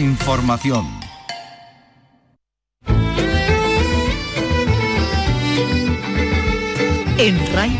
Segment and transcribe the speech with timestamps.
[0.00, 0.86] Información.
[7.18, 7.78] En RAI,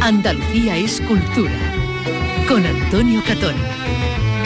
[0.00, 1.52] Andalucía es cultura.
[2.48, 3.54] Con Antonio Catón.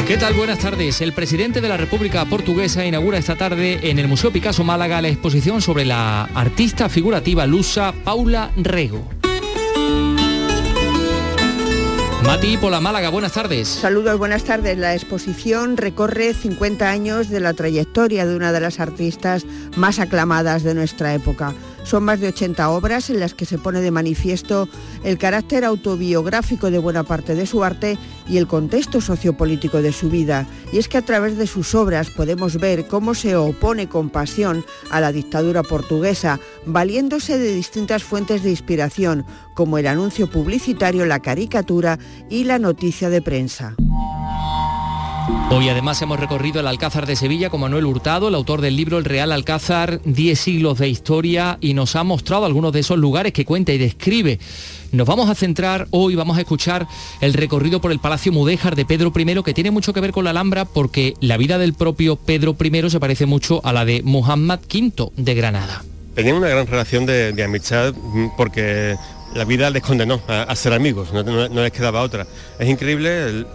[0.09, 0.35] ¿Qué tal?
[0.35, 1.01] Buenas tardes.
[1.01, 5.09] El presidente de la República Portuguesa inaugura esta tarde en el Museo Picasso Málaga la
[5.09, 9.12] exposición sobre la artista figurativa lusa Paula Rego.
[12.25, 13.69] Mati la Málaga, buenas tardes.
[13.69, 14.79] Saludos, buenas tardes.
[14.79, 19.45] La exposición recorre 50 años de la trayectoria de una de las artistas
[19.77, 21.53] más aclamadas de nuestra época.
[21.85, 24.69] Son más de 80 obras en las que se pone de manifiesto
[25.05, 30.09] el carácter autobiográfico de buena parte de su arte y el contexto sociopolítico de su
[30.09, 30.47] vida.
[30.73, 34.65] Y es que a través de sus obras podemos ver cómo se opone con pasión
[34.91, 41.21] a la dictadura portuguesa, valiéndose de distintas fuentes de inspiración, como el anuncio publicitario, la
[41.21, 41.99] caricatura
[42.31, 43.75] y la noticia de prensa.
[45.51, 48.99] Hoy además hemos recorrido el Alcázar de Sevilla con Manuel Hurtado, el autor del libro
[48.99, 53.33] El Real Alcázar, 10 siglos de historia, y nos ha mostrado algunos de esos lugares
[53.33, 54.41] que cuenta y describe.
[54.91, 56.89] Nos vamos a centrar hoy, vamos a escuchar
[57.21, 60.25] el recorrido por el Palacio Mudéjar de Pedro I, que tiene mucho que ver con
[60.25, 64.03] la Alhambra porque la vida del propio Pedro I se parece mucho a la de
[64.03, 65.85] Muhammad V de Granada.
[66.15, 68.97] Tenían una gran relación de, de amistad mm, porque
[69.35, 72.27] la vida les condenó a, ser amigos, no, les quedaba otra.
[72.59, 73.47] Es increíble el,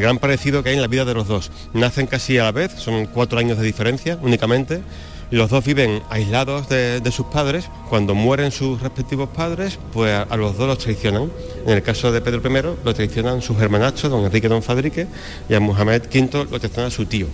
[0.00, 1.50] gran parecido que hay en la vida de los dos.
[1.72, 4.82] Nacen casi a la vez, son cuatro años de diferencia únicamente.
[5.30, 7.68] Los dos viven aislados de, sus padres.
[7.88, 11.30] Cuando mueren sus respectivos padres, pues a, los dos los traicionan.
[11.66, 15.06] En el caso de Pedro I, lo traicionan sus hermanachos, don Enrique y don Fadrique,
[15.48, 17.26] y a Mohamed V lo traiciona su tío.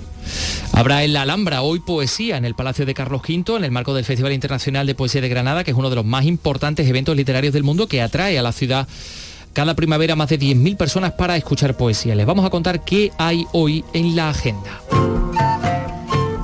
[0.73, 3.93] Habrá en la Alhambra hoy poesía en el Palacio de Carlos V, en el marco
[3.93, 7.15] del Festival Internacional de Poesía de Granada, que es uno de los más importantes eventos
[7.15, 8.89] literarios del mundo que atrae a la ciudad
[9.53, 12.15] cada primavera más de 10.000 personas para escuchar poesía.
[12.15, 14.81] Les vamos a contar qué hay hoy en la agenda.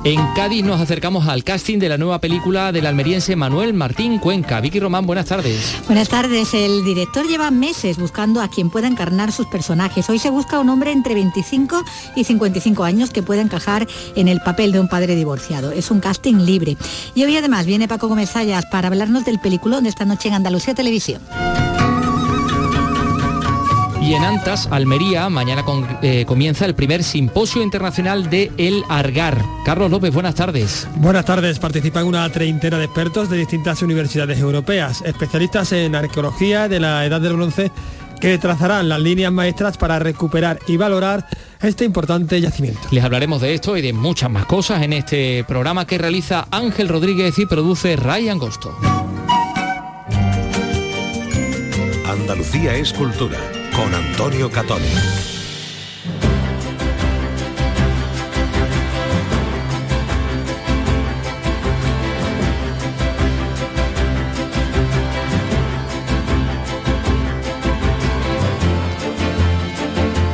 [0.05, 4.61] En Cádiz nos acercamos al casting de la nueva película del almeriense Manuel Martín Cuenca.
[4.61, 5.75] Vicky Román, buenas tardes.
[5.87, 6.53] Buenas tardes.
[6.53, 10.09] El director lleva meses buscando a quien pueda encarnar sus personajes.
[10.09, 11.83] Hoy se busca un hombre entre 25
[12.15, 15.71] y 55 años que pueda encajar en el papel de un padre divorciado.
[15.71, 16.77] Es un casting libre.
[17.13, 20.35] Y hoy además viene Paco Gómez Sayas para hablarnos del peliculón de esta noche en
[20.35, 21.21] Andalucía Televisión.
[24.09, 25.63] Y en Antas, Almería, mañana
[26.01, 29.39] eh, comienza el primer simposio internacional de El Argar.
[29.63, 30.87] Carlos López, buenas tardes.
[30.95, 31.59] Buenas tardes.
[31.59, 37.21] Participan una treintena de expertos de distintas universidades europeas, especialistas en arqueología de la Edad
[37.21, 37.71] del Bronce,
[38.19, 41.27] que trazarán las líneas maestras para recuperar y valorar
[41.61, 42.81] este importante yacimiento.
[42.89, 46.89] Les hablaremos de esto y de muchas más cosas en este programa que realiza Ángel
[46.89, 48.75] Rodríguez y produce Ray Angosto.
[52.07, 53.37] Andalucía es cultura
[53.79, 54.81] con Antonio Catón.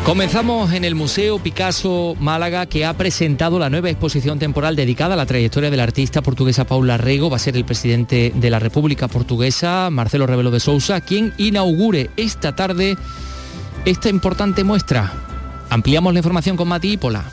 [0.04, 5.18] Comenzamos en el Museo Picasso Málaga que ha presentado la nueva exposición temporal dedicada a
[5.18, 7.30] la trayectoria de la artista portuguesa Paula Rego.
[7.30, 12.10] Va a ser el presidente de la República Portuguesa, Marcelo Rebelo de Sousa, quien inaugure
[12.18, 12.98] esta tarde
[13.86, 15.14] esta importante muestra.
[15.70, 17.24] Ampliamos la información con Mati Pola.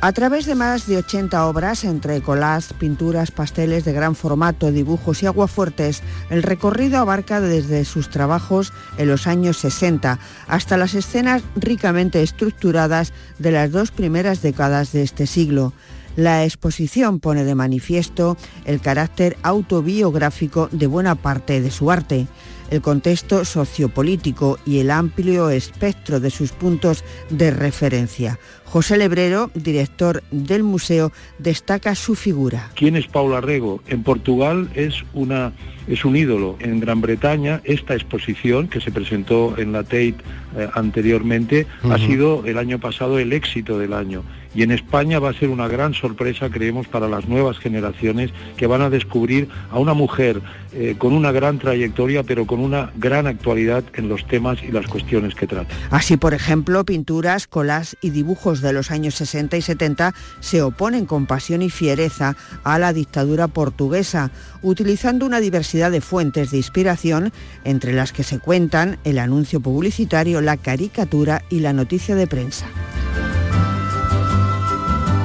[0.00, 5.22] A través de más de 80 obras, entre colas, pinturas, pasteles de gran formato, dibujos
[5.22, 11.42] y aguafuertes, el recorrido abarca desde sus trabajos en los años 60 hasta las escenas
[11.56, 15.72] ricamente estructuradas de las dos primeras décadas de este siglo.
[16.16, 22.26] La exposición pone de manifiesto el carácter autobiográfico de buena parte de su arte
[22.70, 28.38] el contexto sociopolítico y el amplio espectro de sus puntos de referencia.
[28.64, 32.70] José Lebrero, director del museo, destaca su figura.
[32.74, 33.80] ¿Quién es Paula Rego?
[33.86, 35.52] En Portugal es una
[35.86, 36.56] es un ídolo.
[36.58, 40.16] En Gran Bretaña esta exposición que se presentó en la Tate
[40.56, 44.24] eh, anteriormente ha sido el año pasado el éxito del año
[44.56, 48.66] y en España va a ser una gran sorpresa, creemos, para las nuevas generaciones que
[48.66, 50.40] van a descubrir a una mujer
[50.72, 54.86] eh, con una gran trayectoria, pero con una gran actualidad en los temas y las
[54.86, 55.74] cuestiones que trata.
[55.90, 61.04] Así, por ejemplo, pinturas, colas y dibujos de los años 60 y 70 se oponen
[61.04, 64.30] con pasión y fiereza a la dictadura portuguesa,
[64.62, 67.30] utilizando una diversidad de fuentes de inspiración,
[67.64, 72.66] entre las que se cuentan el anuncio publicitario, la caricatura y la noticia de prensa.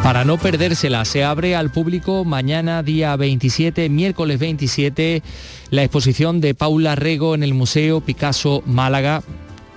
[0.03, 5.21] Para no perdérsela, se abre al público mañana día 27, miércoles 27,
[5.69, 9.21] la exposición de Paula Rego en el Museo Picasso Málaga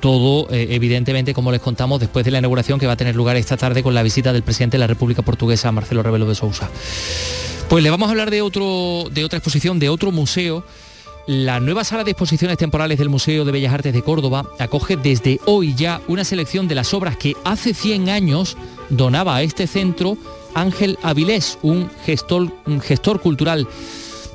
[0.05, 3.37] todo eh, evidentemente, como les contamos, después de la inauguración que va a tener lugar
[3.37, 6.69] esta tarde con la visita del presidente de la República Portuguesa, Marcelo Rebelo de Sousa.
[7.70, 10.62] Pues le vamos a hablar de, otro, de otra exposición, de otro museo.
[11.27, 15.41] La nueva sala de exposiciones temporales del Museo de Bellas Artes de Córdoba acoge desde
[15.47, 18.59] hoy ya una selección de las obras que hace 100 años
[18.89, 20.17] donaba a este centro
[20.55, 23.67] Ángel Avilés, un gestor, un gestor cultural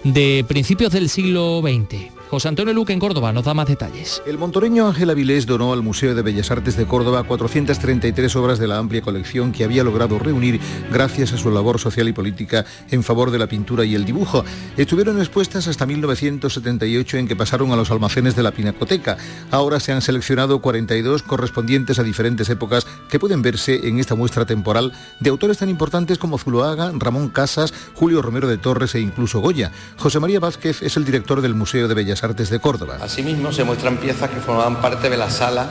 [0.03, 2.18] de principios del siglo XX.
[2.29, 4.21] José Antonio Luque en Córdoba nos da más detalles.
[4.27, 8.67] El montoreño Ángel Avilés donó al Museo de Bellas Artes de Córdoba 433 obras de
[8.67, 10.59] la amplia colección que había logrado reunir
[10.91, 14.45] gracias a su labor social y política en favor de la pintura y el dibujo.
[14.77, 19.17] Estuvieron expuestas hasta 1978 en que pasaron a los almacenes de la Pinacoteca.
[19.49, 24.45] Ahora se han seleccionado 42 correspondientes a diferentes épocas que pueden verse en esta muestra
[24.45, 29.39] temporal de autores tan importantes como Zuloaga, Ramón Casas, Julio Romero de Torres e incluso
[29.39, 29.71] Goya.
[29.97, 32.97] José María Vázquez es el director del Museo de Bellas Artes de Córdoba.
[33.01, 35.69] Asimismo, se muestran piezas que formaban parte de la sala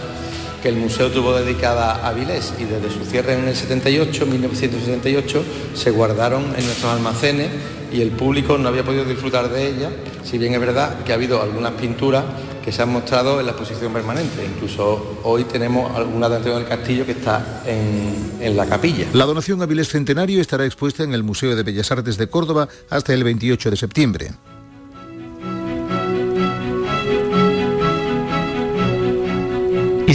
[0.62, 5.45] que el museo tuvo dedicada a Vilés y desde su cierre en el 78, 1978,
[5.75, 7.49] se guardaron en nuestros almacenes
[7.93, 9.93] y el público no había podido disfrutar de ellas,
[10.25, 12.25] si bien es verdad que ha habido algunas pinturas
[12.65, 14.45] que se han mostrado en la exposición permanente.
[14.45, 19.06] Incluso hoy tenemos alguna de Antonio del Castillo que está en, en la capilla.
[19.15, 22.69] La donación a Vilés Centenario estará expuesta en el Museo de Bellas Artes de Córdoba
[22.91, 24.31] hasta el 28 de septiembre.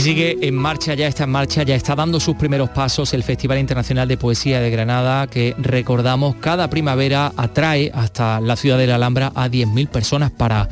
[0.04, 3.58] Sigue en marcha, ya está en marcha, ya está dando sus primeros pasos el Festival
[3.58, 8.96] Internacional de Poesía de Granada, que recordamos cada primavera atrae hasta la ciudad de la
[8.96, 10.68] Alhambra a 10.000 personas para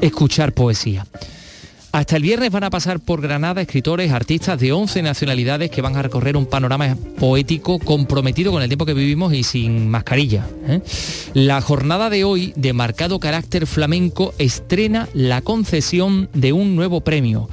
[0.00, 1.06] escuchar poesía.
[1.92, 5.96] Hasta el viernes van a pasar por Granada escritores, artistas de 11 nacionalidades que van
[5.96, 10.44] a recorrer un panorama poético comprometido con el tiempo que vivimos y sin mascarilla.
[10.66, 10.80] ¿eh?
[11.34, 17.48] La jornada de hoy, de marcado carácter flamenco, estrena la concesión de un nuevo premio.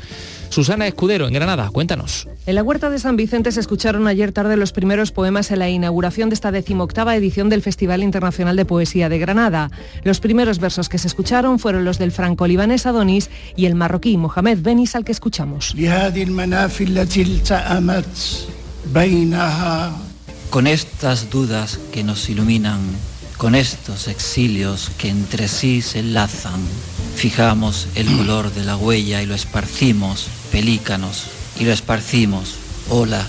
[0.53, 2.27] Susana Escudero, en Granada, cuéntanos.
[2.45, 5.67] En la Huerta de San Vicente se escucharon ayer tarde los primeros poemas en la
[5.67, 9.71] inauguración de esta decimoctava edición del Festival Internacional de Poesía de Granada.
[10.03, 14.59] Los primeros versos que se escucharon fueron los del franco-libanés Adonis y el marroquí Mohamed
[14.61, 15.73] Benis al que escuchamos.
[20.51, 22.79] Con estas dudas que nos iluminan,
[23.37, 26.61] con estos exilios que entre sí se enlazan,
[27.15, 31.23] fijamos el color de la huella y lo esparcimos, pelícanos,
[31.59, 32.53] y lo esparcimos,
[32.87, 33.25] ola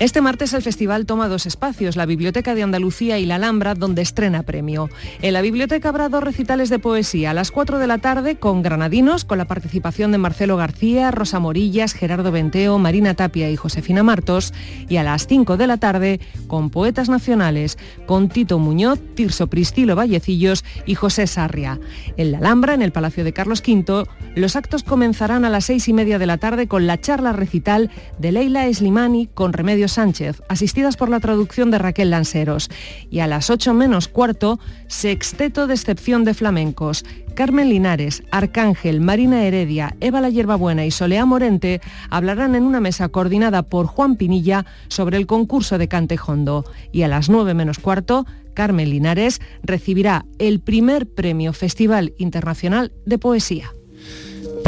[0.00, 4.02] Este martes el festival toma dos espacios, la Biblioteca de Andalucía y la Alhambra, donde
[4.02, 4.88] estrena premio.
[5.22, 8.62] En la biblioteca habrá dos recitales de poesía, a las 4 de la tarde con
[8.62, 14.02] granadinos, con la participación de Marcelo García, Rosa Morillas, Gerardo Benteo, Marina Tapia y Josefina
[14.02, 14.54] Martos,
[14.88, 17.76] y a las 5 de la tarde con poetas nacionales,
[18.06, 21.80] con Tito Muñoz, Tirso Pristilo Vallecillos y José Sarria.
[22.16, 24.04] En la Alhambra, en el Palacio de Carlos V,
[24.36, 27.90] los actos comenzarán a las seis y media de la tarde con la charla recital
[28.18, 32.70] de Leila Eslimani con Remedios Sánchez, asistidas por la traducción de Raquel Lanceros.
[33.10, 37.04] Y a las 8 menos cuarto, Sexteto de Excepción de Flamencos.
[37.34, 41.80] Carmen Linares, Arcángel, Marina Heredia, Eva La Hierbabuena y Solea Morente
[42.10, 46.64] hablarán en una mesa coordinada por Juan Pinilla sobre el concurso de Cantejondo.
[46.90, 53.18] Y a las 9 menos cuarto, Carmen Linares recibirá el primer premio Festival Internacional de
[53.18, 53.70] Poesía.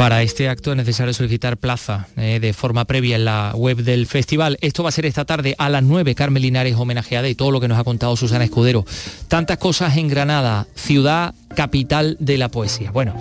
[0.01, 4.07] Para este acto es necesario solicitar plaza eh, de forma previa en la web del
[4.07, 4.57] festival.
[4.59, 7.61] Esto va a ser esta tarde a las 9, Carmen Linares homenajeada y todo lo
[7.61, 8.83] que nos ha contado Susana Escudero.
[9.27, 12.89] Tantas cosas en Granada, ciudad capital de la poesía.
[12.89, 13.13] Bueno,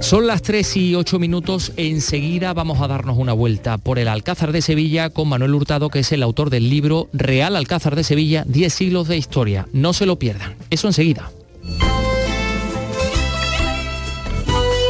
[0.00, 1.72] son las 3 y 8 minutos.
[1.78, 6.00] Enseguida vamos a darnos una vuelta por el Alcázar de Sevilla con Manuel Hurtado, que
[6.00, 9.68] es el autor del libro Real Alcázar de Sevilla, 10 siglos de historia.
[9.72, 10.54] No se lo pierdan.
[10.68, 11.30] Eso enseguida.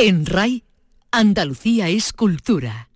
[0.00, 0.62] En RAI,
[1.10, 2.88] Andalucía es cultura.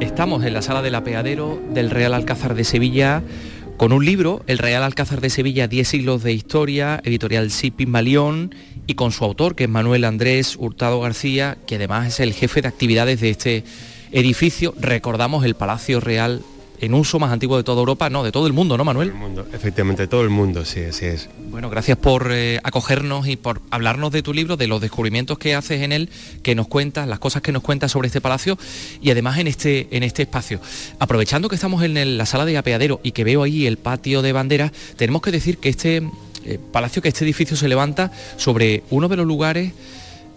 [0.00, 3.22] Estamos en la sala del apeadero del Real Alcázar de Sevilla
[3.76, 8.52] con un libro, El Real Alcázar de Sevilla, 10 siglos de historia, editorial Sipin Malión,
[8.88, 12.62] y con su autor, que es Manuel Andrés Hurtado García, que además es el jefe
[12.62, 13.64] de actividades de este
[14.12, 14.74] edificio.
[14.80, 16.42] Recordamos el Palacio Real
[16.80, 19.08] en uso más antiguo de toda Europa, no, de todo el mundo, ¿no, Manuel?
[19.08, 21.28] Todo el mundo, efectivamente, todo el mundo, sí, así es.
[21.50, 25.54] Bueno, gracias por eh, acogernos y por hablarnos de tu libro, de los descubrimientos que
[25.54, 26.08] haces en él,
[26.42, 28.56] que nos cuentas, las cosas que nos cuentas sobre este palacio
[29.02, 30.60] y además en este, en este espacio.
[30.98, 34.32] Aprovechando que estamos en la sala de apeadero y que veo ahí el patio de
[34.32, 36.08] banderas, tenemos que decir que este
[36.44, 39.72] eh, palacio, que este edificio se levanta sobre uno de los lugares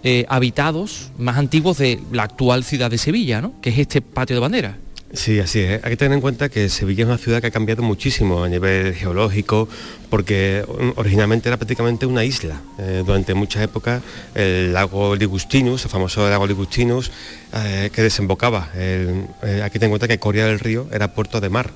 [0.04, 3.54] eh, habitados más antiguos de la actual ciudad de Sevilla, ¿no?
[3.62, 4.76] que es este patio de banderas.
[5.14, 5.84] Sí, así es.
[5.84, 8.50] Hay que tener en cuenta que Sevilla es una ciudad que ha cambiado muchísimo a
[8.50, 9.68] nivel geológico,
[10.10, 12.62] porque mm, originalmente era prácticamente una isla.
[12.80, 14.02] Eh, durante muchas épocas
[14.34, 17.12] el lago Ligustinus, el famoso lago Ligustinus,
[17.54, 18.70] eh, que desembocaba.
[18.76, 21.72] Eh, que tener en cuenta que Coria del Río era puerto de mar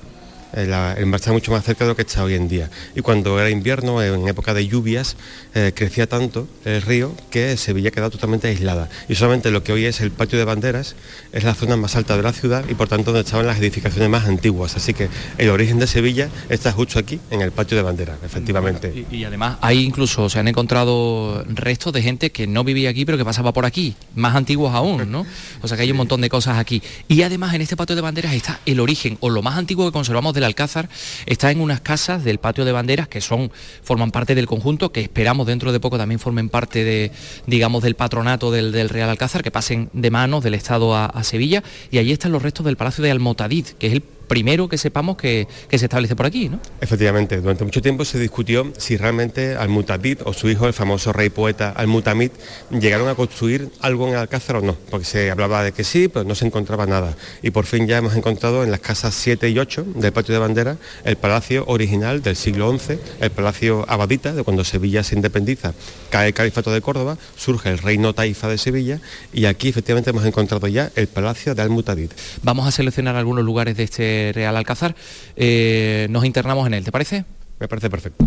[0.64, 2.70] mar está mucho más cerca de lo que está hoy en día.
[2.94, 5.16] Y cuando era invierno, en época de lluvias,
[5.54, 8.88] eh, crecía tanto el río que Sevilla quedaba totalmente aislada.
[9.08, 10.96] Y solamente lo que hoy es el patio de banderas
[11.32, 14.08] es la zona más alta de la ciudad y por tanto donde estaban las edificaciones
[14.08, 14.76] más antiguas.
[14.76, 15.08] Así que
[15.38, 19.06] el origen de Sevilla está justo aquí, en el patio de banderas, efectivamente.
[19.10, 23.18] y, además hay incluso, se han encontrado restos de gente que no vivía aquí pero
[23.18, 25.26] que pasaba por aquí, más antiguos aún, ¿no?
[25.62, 26.82] O sea que hay un montón de cosas aquí.
[27.08, 29.92] Y además en este patio de banderas está el origen o lo más antiguo que
[29.92, 30.88] conservamos del Alcázar
[31.26, 35.02] está en unas casas del patio de banderas que son, forman parte del conjunto, que
[35.02, 37.10] esperamos dentro de poco también formen parte de,
[37.46, 41.62] digamos, del patronato del, Real Alcázar, que pasen de manos del Estado a, a Sevilla.
[41.90, 45.16] Y allí están los restos del Palacio de Almotadid, que es el primero que sepamos
[45.16, 46.58] que, se establece por aquí, ¿no?
[46.80, 51.28] Efectivamente, durante mucho tiempo se discutió si realmente Al-Mutabid o su hijo, el famoso rey
[51.28, 52.30] poeta Al-Mutamid,
[52.70, 56.24] llegaron a construir algo en Alcázar o no, porque se hablaba de que sí, pero
[56.24, 57.16] no se encontraba nada.
[57.42, 60.40] Y por fin ya hemos encontrado en las casas 7 y 8 del patio de
[60.40, 65.74] bandera el palacio original del siglo XI, el palacio abadita, de cuando Sevilla se independiza,
[66.10, 69.00] cae el califato de Córdoba, surge el reino taifa de Sevilla
[69.32, 72.10] y aquí efectivamente hemos encontrado ya el palacio de Al-Mutabid.
[72.42, 74.94] Vamos a seleccionar algunos lugares de este Real Alcázar,
[75.36, 77.24] eh, nos internamos en él, ¿te parece?
[77.58, 78.24] Me parece perfecto.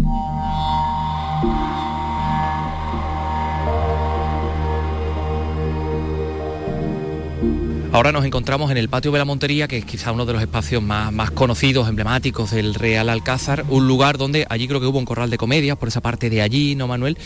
[7.91, 10.41] Ahora nos encontramos en el patio de la Montería, que es quizá uno de los
[10.43, 14.99] espacios más, más, conocidos, emblemáticos del Real Alcázar, un lugar donde allí creo que hubo
[14.99, 17.17] un corral de comedia, por esa parte de allí, ¿no, Manuel?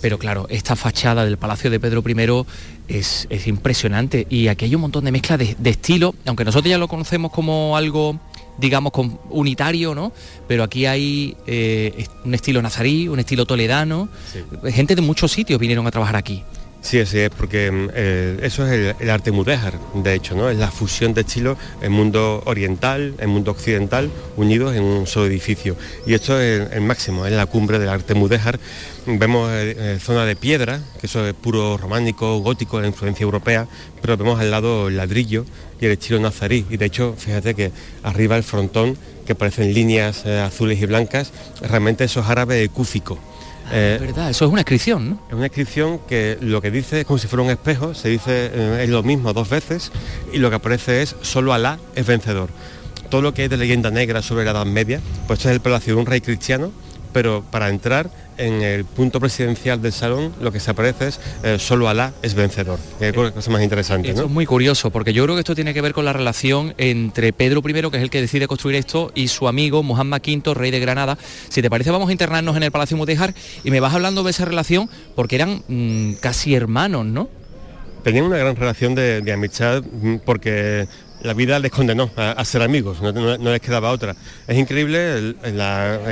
[0.00, 2.46] Pero claro, esta fachada del Palacio de Pedro I
[2.86, 6.78] es, impresionante y aquí hay un montón de mezcla de, de estilo, aunque nosotros ya
[6.78, 8.20] lo conocemos como algo
[8.58, 8.92] digamos,
[9.30, 10.12] unitario, ¿no?
[10.46, 14.08] Pero aquí hay eh, un estilo nazarí, un estilo toledano.
[14.70, 16.44] Gente de muchos sitios vinieron a trabajar aquí.
[16.82, 20.50] Sí, así es, porque mm, eh, eso es el, arte mudéjar, de hecho, ¿no?
[20.50, 25.26] Es la fusión de estilos, el mundo oriental, el mundo occidental, unidos en un solo
[25.26, 25.76] edificio.
[26.08, 28.58] Y esto es el, máximo, es la cumbre del arte mudéjar.
[29.06, 33.68] Vemos eh, zona de piedra, que eso es puro románico, gótico, la influencia europea,
[34.00, 35.44] pero vemos al lado el ladrillo
[35.80, 36.66] y el estilo nazarí.
[36.68, 37.70] Y de hecho, fíjate que
[38.02, 43.20] arriba el frontón, que parecen líneas eh, azules y blancas, realmente eso es árabe cúfico.
[43.72, 45.18] Ah, eh, verdad, eso es una inscripción, ¿no?
[45.28, 48.50] Es una inscripción que lo que dice es como si fuera un espejo, se dice
[48.52, 49.90] eh, es lo mismo dos veces
[50.30, 52.50] y lo que aparece es solo Alá es vencedor.
[53.08, 55.94] Todo lo que hay de leyenda negra sobre la Edad Media, pues es el palacio
[55.94, 56.70] de un rey cristiano,
[57.14, 61.58] pero para entrar en el punto presidencial del salón lo que se aparece es eh,
[61.58, 62.78] solo Alá es vencedor.
[63.00, 64.10] es cosa más interesante.
[64.10, 66.74] Esto es muy curioso, porque yo creo que esto tiene que ver con la relación
[66.78, 70.54] entre Pedro I, que es el que decide construir esto, y su amigo Muhammad V,
[70.54, 71.18] rey de Granada.
[71.48, 73.34] Si te parece, vamos a internarnos en el Palacio Mudéjar
[73.64, 77.28] y me vas hablando de esa relación porque eran mm, casi hermanos, ¿no?
[78.02, 80.88] Tenían una gran relación de, de amistad mm, porque
[81.22, 84.16] la vida les condenó a, ser amigos, no, les quedaba otra.
[84.46, 85.36] Es increíble el,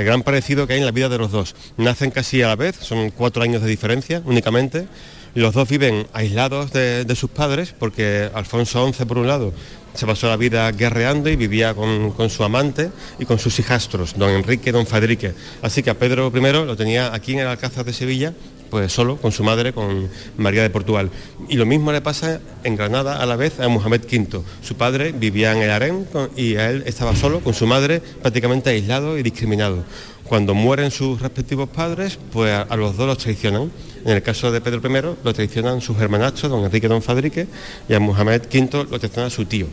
[0.03, 1.55] gran parecido que hay en la vida de los dos.
[1.77, 4.87] Nacen casi a la vez, son cuatro años de diferencia únicamente.
[5.33, 9.53] Los dos viven aislados de, sus padres porque Alfonso XI, por un lado,
[9.93, 14.29] se pasó la vida guerreando y vivía con, su amante y con sus hijastros, don
[14.29, 15.33] Enrique y don Fadrique.
[15.61, 18.33] Así que a Pedro I lo tenía aquí en el Alcázar de Sevilla
[18.71, 21.11] pues solo con su madre, con María de Portugal.
[21.49, 24.41] Y lo mismo le pasa en Granada a la vez a Mohamed V.
[24.63, 29.17] Su padre vivía en el harén y él estaba solo con su madre, prácticamente aislado
[29.17, 29.83] y discriminado.
[30.23, 33.69] Cuando mueren sus respectivos padres, pues a, los dos los traicionan.
[34.05, 37.47] En el caso de Pedro I lo traicionan sus hermanachos, don Enrique don Fadrique,
[37.89, 39.67] y a Mohamed V lo traiciona su tío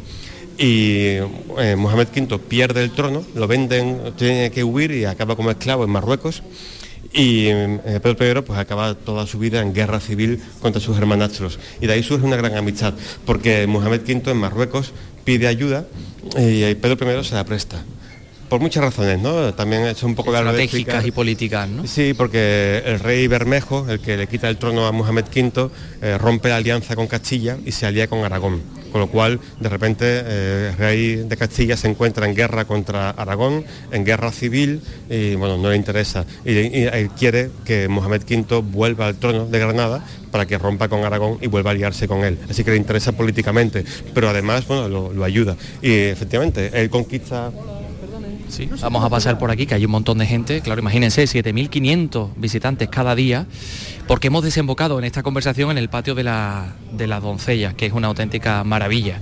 [0.61, 1.19] y
[1.59, 5.85] eh, Mohamed V pierde el trono, lo venden, tiene que huir y acaba como esclavo
[5.85, 6.43] en Marruecos
[7.13, 11.59] y eh, Pedro I pues acaba toda su vida en guerra civil contra sus hermanastros
[11.81, 14.93] y de ahí surge una gran amistad porque Mohamed V en Marruecos
[15.25, 15.87] pide ayuda
[16.37, 17.83] y Pedro I se la presta
[18.49, 19.53] por muchas razones, ¿no?
[19.55, 21.87] También es un poco estratégicas y políticas, ¿no?
[21.87, 26.19] Sí, porque el rey Bermejo, el que le quita el trono a Mohamed V, eh,
[26.19, 28.63] rompe la alianza con Castilla y se alía con Aragón.
[28.93, 33.11] Con lo cual, de repente, eh, el rey de Castilla se encuentra en guerra contra
[33.11, 34.81] Aragón, en guerra civil,
[35.11, 36.25] y bueno, no le interesa.
[36.45, 41.05] Y, él quiere que Mohamed V vuelva al trono de Granada para que rompa con
[41.05, 42.39] Aragón y vuelva a aliarse con él.
[42.49, 45.57] Así que le interesa políticamente, pero además, bueno, lo, lo ayuda.
[45.83, 47.51] Y efectivamente, él conquista
[48.81, 52.89] vamos a pasar por aquí, que hay un montón de gente, claro, imagínense, 7.500 visitantes
[52.89, 53.47] cada día,
[54.07, 57.87] porque hemos desembocado en esta conversación en el patio de, la, de las doncellas, que
[57.87, 59.21] es una auténtica maravilla.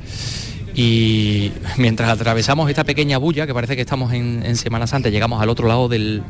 [0.74, 5.48] Y mientras atravesamos esta pequeña bulla, que parece que estamos en, Semana Santa, llegamos al
[5.48, 6.22] otro lado del,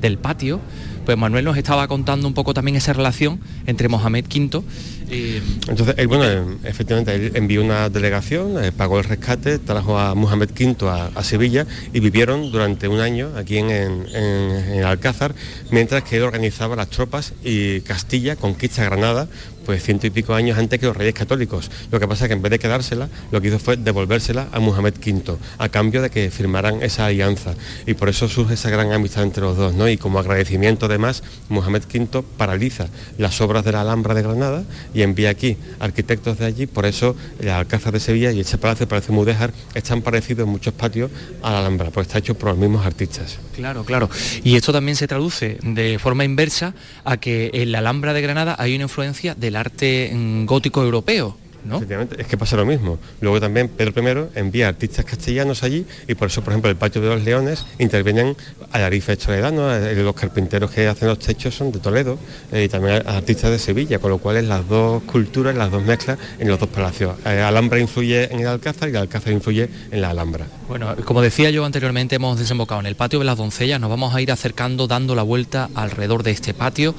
[0.00, 0.60] del patio,
[1.04, 4.62] pues Manuel nos estaba contando un poco también esa relación entre Mohamed V.
[5.08, 10.50] Entonces, él, bueno, efectivamente, él envió una delegación, eh, pagó el rescate, trajo a Mohamed
[10.50, 15.34] V a, Sevilla y vivieron durante un año aquí en, en, Alcázar,
[15.70, 19.28] mientras que él organizaba las tropas y Castilla conquista Granada
[19.64, 21.70] pues ciento y pico años antes que los reyes católicos.
[21.90, 24.60] Lo que pasa es que en vez de quedársela, lo que hizo fue devolvérsela a
[24.60, 27.54] Mohamed V, a cambio de que firmaran esa alianza.
[27.86, 29.88] Y por eso surge esa gran amistad entre los dos, ¿no?
[29.88, 34.64] Y como agradecimiento además, Mohamed V paraliza las obras de la Alhambra de Granada
[34.94, 38.84] y envía aquí arquitectos de allí, por eso el Alcázar de Sevilla y ese palacio,
[38.84, 41.10] el Palacio Mudéjar, están parecidos en muchos patios
[41.42, 43.38] a la Alhambra, pues está hecho por los mismos artistas.
[43.54, 44.08] Claro, claro.
[44.42, 46.74] Y esto también se traduce de forma inversa
[47.04, 50.10] a que en la Alhambra de Granada hay una influencia de arte
[50.44, 51.36] gótico europeo.
[51.64, 51.80] ¿No?
[52.18, 52.98] es que pasa lo mismo.
[53.20, 57.00] Luego también Pedro I envía artistas castellanos allí y por eso, por ejemplo, el Patio
[57.00, 58.36] de los Leones intervienen
[58.72, 62.18] a Arifes Toledano, los carpinteros que hacen los techos son de Toledo
[62.52, 65.82] eh, y también artistas de Sevilla, con lo cual es las dos culturas, las dos
[65.82, 67.16] mezclas en los dos palacios.
[67.24, 70.46] Eh, Alhambra influye en el Alcázar y el Alcázar influye en la Alhambra.
[70.68, 74.14] Bueno, como decía yo anteriormente, hemos desembocado en el patio de las doncellas, nos vamos
[74.14, 76.94] a ir acercando, dando la vuelta alrededor de este patio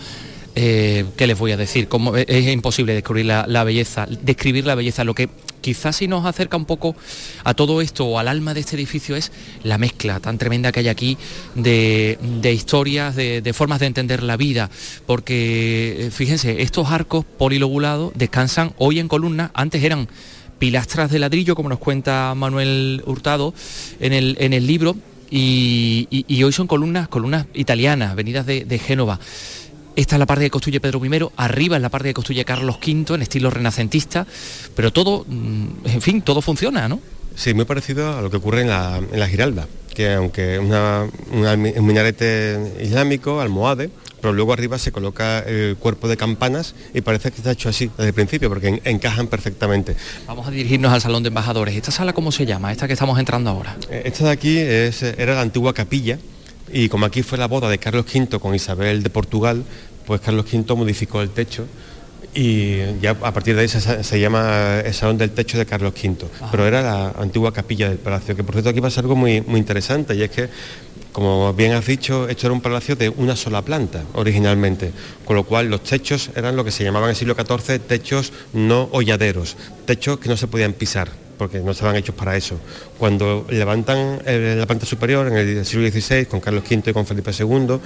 [0.55, 1.89] eh, ¿qué les voy a decir?
[1.89, 5.03] Como es, imposible descubrir la, belleza, describir la belleza.
[5.03, 6.95] Lo que quizás sí nos acerca un poco
[7.43, 9.33] a todo esto o al alma de este edificio es
[9.63, 11.17] la mezcla tan tremenda que hay aquí
[11.55, 12.17] de,
[12.53, 14.69] historias, de, formas de entender la vida.
[15.05, 20.07] Porque, eh, fíjense, estos arcos polilobulados descansan hoy en columnas, antes eran
[20.57, 23.53] pilastras de ladrillo, como nos cuenta Manuel Hurtado
[23.99, 24.95] en el, libro,
[25.29, 29.19] y, hoy son columnas, columnas italianas, venidas de Génova.
[29.95, 32.77] Esta es la parte que construye Pedro I, arriba es la parte que construye Carlos
[32.85, 34.27] V en estilo renacentista,
[34.75, 36.99] pero todo, mm, en fin, todo funciona, ¿no?
[37.35, 42.75] Sí, muy parecido a lo que ocurre en la, Giralda, que aunque es un minarete
[42.81, 47.51] islámico, almohade, pero luego arriba se coloca el cuerpo de campanas y parece que está
[47.51, 49.95] hecho así desde el principio, porque encajan perfectamente.
[50.27, 51.75] Vamos a dirigirnos al Salón de Embajadores.
[51.75, 52.71] ¿Esta sala cómo se llama?
[52.71, 53.77] Esta que estamos entrando ahora.
[53.89, 56.17] Eh, esta de aquí era la antigua capilla
[56.71, 59.63] y como aquí fue la boda de Carlos V con Isabel de Portugal,
[60.05, 61.65] pues Carlos V modificó el techo
[62.33, 66.27] y ya a partir de ahí se, llama el Salón del Techo de Carlos V,
[66.51, 69.59] pero era la antigua capilla del palacio, que por cierto aquí pasa algo muy, muy
[69.59, 70.49] interesante y es que
[71.13, 74.91] como bien has dicho, esto era un palacio de una sola planta originalmente,
[75.23, 78.33] con lo cual los techos eran lo que se llamaban en el siglo XIV techos
[78.51, 82.59] no holladeros, techos que no se podían pisar porque no estaban hechos para eso.
[82.97, 87.05] Cuando levantan eh, la planta superior en el siglo XVI con Carlos V y con
[87.05, 87.79] Felipe II,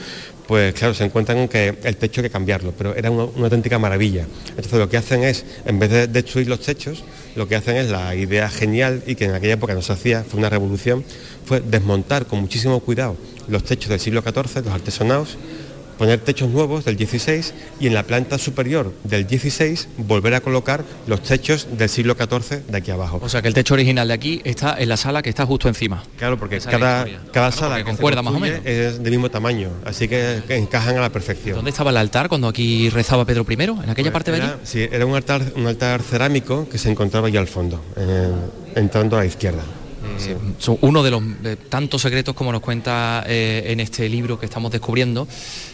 [0.48, 4.26] pues claro, se encuentran que el techo hay que cambiarlo, pero era una, auténtica maravilla.
[4.50, 7.04] Entonces lo que hacen es, en vez de destruir los techos,
[7.36, 10.24] lo que hacen es la idea genial y que en aquella época no se hacía,
[10.24, 11.04] fue una revolución,
[11.46, 15.38] fue desmontar con muchísimo cuidado los techos del siglo XIV, los artesonados,
[16.00, 20.86] poner techos nuevos del 16 y en la planta superior del 16 volver a colocar
[21.08, 23.20] los techos del siglo XIV de aquí abajo.
[23.22, 25.68] O sea que el techo original de aquí está en la sala que está justo
[25.68, 26.02] encima.
[26.18, 28.62] Claro, porque cada, cada sala concuerda más o menos.
[28.64, 31.56] es del mismo tamaño, así que, encajan a la perfección.
[31.56, 33.54] ¿Dónde estaba el altar cuando aquí rezaba Pedro I?
[33.54, 34.52] ¿En aquella pues parte de allí?
[34.64, 37.84] Sí, era un altar, un altar cerámico que se encontraba allí al fondo,
[38.74, 39.64] entrando a la izquierda.
[40.28, 40.38] Eh,
[40.82, 41.24] uno de los
[41.70, 45.28] tantos secretos como nos cuenta eh, en este libro que estamos descubriendo.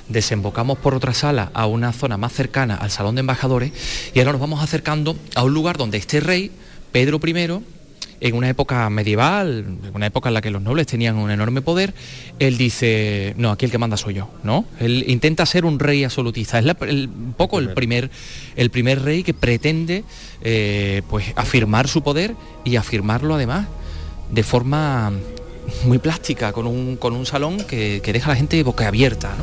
[0.07, 3.71] Desembocamos por otra sala a una zona más cercana al Salón de Embajadores
[4.13, 6.51] y ahora nos vamos acercando a un lugar donde este rey,
[6.91, 7.61] Pedro I,
[8.21, 11.93] en una época medieval, una época en la que los nobles tenían un enorme poder,
[12.39, 14.65] él dice, no, aquí el que manda soy yo, ¿no?
[14.79, 18.09] Él intenta ser un rey absolutista, es un poco el primer,
[18.55, 20.03] el primer rey que pretende
[20.41, 23.67] eh, pues afirmar su poder y afirmarlo además
[24.35, 25.13] de forma
[25.85, 29.33] muy plástica, con un, con un salón que, deja a la gente boca abierta.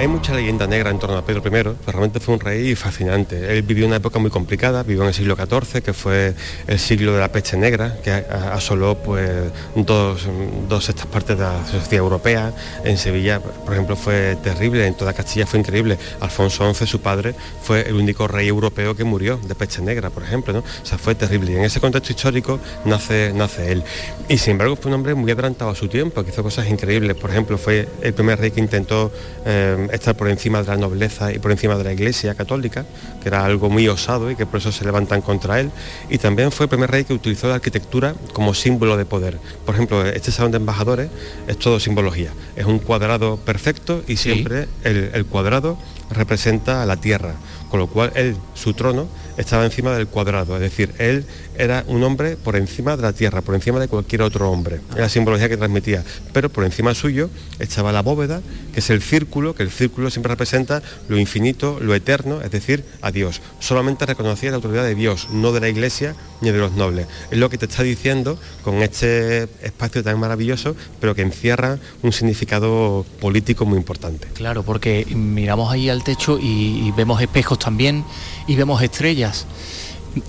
[0.00, 3.52] Hay mucha leyenda negra en torno a Pedro I, pero realmente fue un rey fascinante.
[3.52, 6.34] Él vivió una época muy complicada, vivió en el siglo XIV, que fue
[6.66, 9.28] el siglo de la peste negra, que asoló pues
[9.76, 10.26] dos,
[10.70, 12.54] dos estas partes de la sociedad europea.
[12.82, 15.98] En Sevilla, por ejemplo, fue terrible, en toda Castilla fue increíble.
[16.20, 20.22] Alfonso XI, su padre, fue el único rey europeo que murió de peste negra, por
[20.22, 20.60] ejemplo.
[20.60, 21.52] O sea, fue terrible.
[21.52, 23.84] Y en ese contexto histórico nace, nace él.
[24.30, 27.14] Y sin embargo fue un hombre muy adelantado a su tiempo, que hizo cosas increíbles.
[27.16, 29.12] Por ejemplo, fue el primer rey que intentó
[29.44, 32.86] eh, estar por encima de la nobleza y por encima de la iglesia católica,
[33.22, 35.70] que era algo muy osado y que por eso se levantan contra él.
[36.08, 39.38] Y también fue el primer rey que utilizó la arquitectura como símbolo de poder.
[39.64, 41.10] Por ejemplo, este salón de embajadores
[41.46, 42.32] es todo simbología.
[42.56, 45.78] Es un cuadrado perfecto y siempre el, el cuadrado
[46.10, 47.34] representa a la tierra,
[47.70, 51.24] con lo cual él, su trono, estaba encima del cuadrado, es decir, él
[51.56, 54.80] era un hombre por encima de la tierra, por encima de cualquier otro hombre.
[54.92, 56.02] Era la simbología que transmitía.
[56.32, 58.40] Pero por encima suyo estaba la bóveda,
[58.72, 62.84] que es el círculo, que el círculo siempre representa lo infinito, lo eterno, es decir,
[63.02, 63.42] a Dios.
[63.58, 67.06] Solamente reconocía la autoridad de Dios, no de la iglesia ni de los nobles.
[67.30, 72.12] Es lo que te está diciendo con este espacio tan maravilloso, pero que encierra un
[72.12, 74.28] significado político muy importante.
[74.34, 78.04] Claro, porque miramos ahí al techo y vemos espejos también
[78.50, 79.46] y vemos estrellas.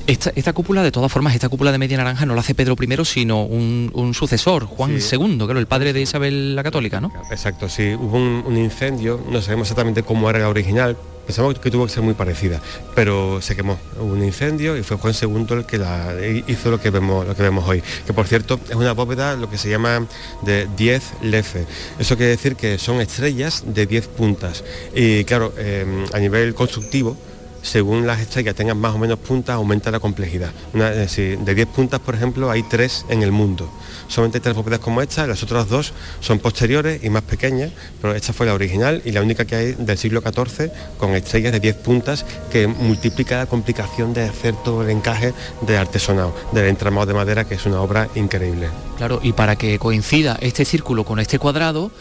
[0.05, 3.03] Esta, cúpula, de todas formas, esta cúpula de media naranja no la hace Pedro I,
[3.03, 7.11] sino un, sucesor, Juan II, claro, el padre de Isabel la Católica, ¿no?
[7.31, 11.87] Exacto, sí, hubo un, incendio, no sabemos exactamente cómo era la original, pensamos que tuvo
[11.87, 12.61] que ser muy parecida,
[12.93, 16.13] pero se quemó, hubo un incendio y fue Juan II el que la
[16.45, 19.49] hizo lo que vemos, lo que vemos hoy, que por cierto es una bóveda lo
[19.49, 20.05] que se llama
[20.43, 21.65] de 10 lefe,
[21.97, 27.17] eso quiere decir que son estrellas de 10 puntas y claro, eh, a nivel constructivo,
[27.61, 30.51] según las estrellas tengan más o menos puntas, aumenta la complejidad.
[30.73, 33.69] de 10 puntas, por ejemplo, hay 3 en el mundo.
[34.07, 37.71] Solamente hay tres bóvedas como esta, las otras dos son posteriores y más pequeñas,
[38.01, 41.53] pero esta fue la original y la única que hay del siglo XIV con estrellas
[41.53, 46.65] de 10 puntas que multiplica la complicación de hacer todo el encaje de artesonado, del
[46.65, 48.67] entramado de madera, que es una obra increíble.
[48.97, 51.91] Claro, y para que coincida este círculo con este cuadrado,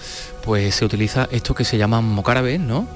[0.45, 2.87] pues se utiliza esto que se llaman mocárabes, ¿no?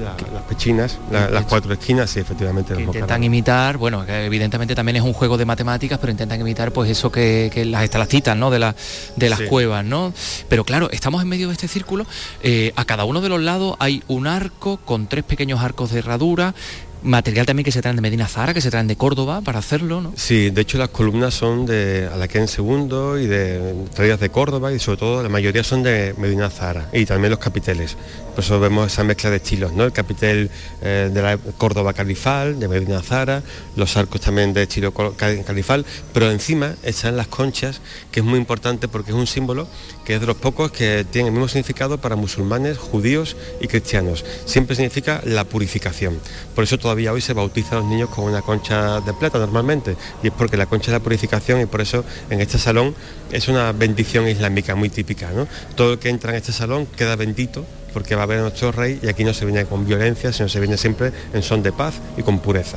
[0.00, 2.74] las pechinas, las cuatro esquinas, sí, efectivamente.
[2.74, 6.72] Que intentan imitar, bueno, que evidentemente también es un juego de matemáticas, pero intentan imitar
[6.72, 8.50] pues eso que, las estalactitas, ¿no?
[8.50, 8.74] De, la,
[9.16, 10.12] de las cuevas, ¿no?
[10.48, 12.06] Pero claro, estamos en medio de este círculo,
[12.42, 15.98] eh, a cada uno de los lados hay un arco con tres pequeños arcos de
[15.98, 16.54] herradura,
[17.02, 20.00] material también que se traen de Medina Zara, que se traen de Córdoba para hacerlo,
[20.00, 20.12] ¿no?
[20.16, 24.78] Sí, de hecho las columnas son de Alaquén II y de traídas de Córdoba y
[24.78, 27.96] sobre todo la mayoría son de Medina Zara y también los capiteles.
[28.34, 29.84] Por eso vemos esa mezcla de estilos, ¿no?
[29.84, 33.42] El capitel eh, de la Córdoba califal, de Medina Zara,
[33.76, 35.84] los arcos también de estilo califal,
[36.14, 39.68] pero encima están las conchas, que es muy importante porque es un símbolo
[40.04, 44.24] que es de los pocos que tiene el mismo significado para musulmanes, judíos y cristianos.
[44.46, 46.18] Siempre significa la purificación.
[46.54, 49.96] Por eso todavía hoy se bautiza a los niños con una concha de plata normalmente,
[50.22, 52.94] y es porque la concha es la purificación y por eso en este salón
[53.30, 55.30] es una bendición islámica muy típica.
[55.74, 58.72] Todo el que entra en este salón queda bendito porque va a ver a nuestro
[58.72, 61.72] rey y aquí no se viene con violencia, sino se viene siempre en son de
[61.72, 62.76] paz y con pureza.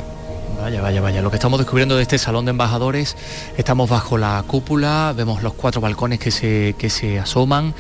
[0.66, 1.22] Vaya, vaya, vaya.
[1.22, 3.16] Lo que estamos descubriendo de este salón de embajadores,
[3.56, 7.76] estamos bajo la cúpula, vemos los cuatro balcones que se, que se asoman,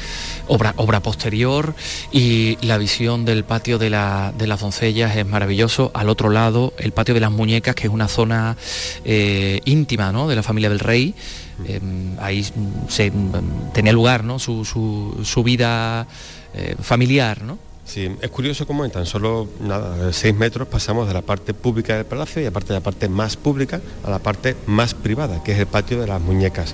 [0.48, 1.74] obra, obra posterior
[2.12, 5.90] y la visión del patio de, la, de las doncellas es maravilloso.
[5.96, 8.56] Al otro lado, el patio de las muñecas, que es una zona
[9.04, 10.28] eh, íntima ¿no?
[10.28, 11.16] de la familia del rey.
[11.68, 12.46] Em, ahí
[12.88, 13.12] se,
[13.74, 14.38] tenía lugar ¿no?
[14.38, 16.06] su, su, su vida
[16.54, 17.65] eh, familiar, ¿no?
[17.86, 21.96] Sí, es curioso cómo en tan solo nada, seis metros pasamos de la parte pública
[21.96, 25.52] del palacio y aparte de la parte más pública a la parte más privada, que
[25.52, 26.74] es el patio de las muñecas.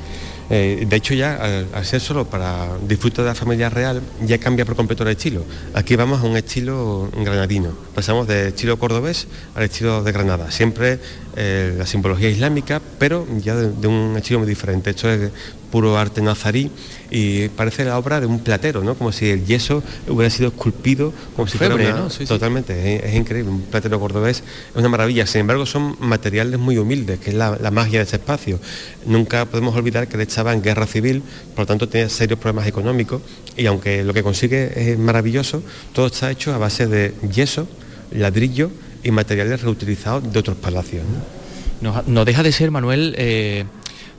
[0.50, 4.66] Eh, de hecho ya al, ser solo para disfrute de la familia real ya cambia
[4.66, 5.44] por completo el estilo.
[5.74, 7.72] Aquí vamos a un estilo granadino.
[7.94, 10.50] Pasamos de estilo cordobés al estilo de Granada.
[10.50, 11.00] Siempre
[11.36, 14.90] eh, la simbología islámica, pero ya de, un estilo muy diferente.
[14.90, 15.32] Esto es
[15.72, 16.70] puro arte nazarí
[17.12, 18.96] y parece la obra de un platero, ¿no?
[18.96, 22.08] Como si el yeso hubiera sido esculpido como si fuera una...
[22.08, 25.28] Totalmente, Es, increíble, un platero cordobés es una maravilla.
[25.28, 28.60] Sin embargo, son materiales muy humildes, que es la, magia de ese espacio.
[29.06, 31.22] Nunca podemos olvidar que él estaba en guerra civil,
[31.54, 33.22] por lo tanto tenía serios problemas económicos
[33.58, 35.62] y aunque lo que consigue es maravilloso,
[35.94, 37.68] todo está hecho a base de yeso,
[38.12, 38.72] ladrillo
[39.04, 41.04] y materiales reutilizados de otros palacios.
[41.82, 43.66] No, deja de ser, Manuel, eh,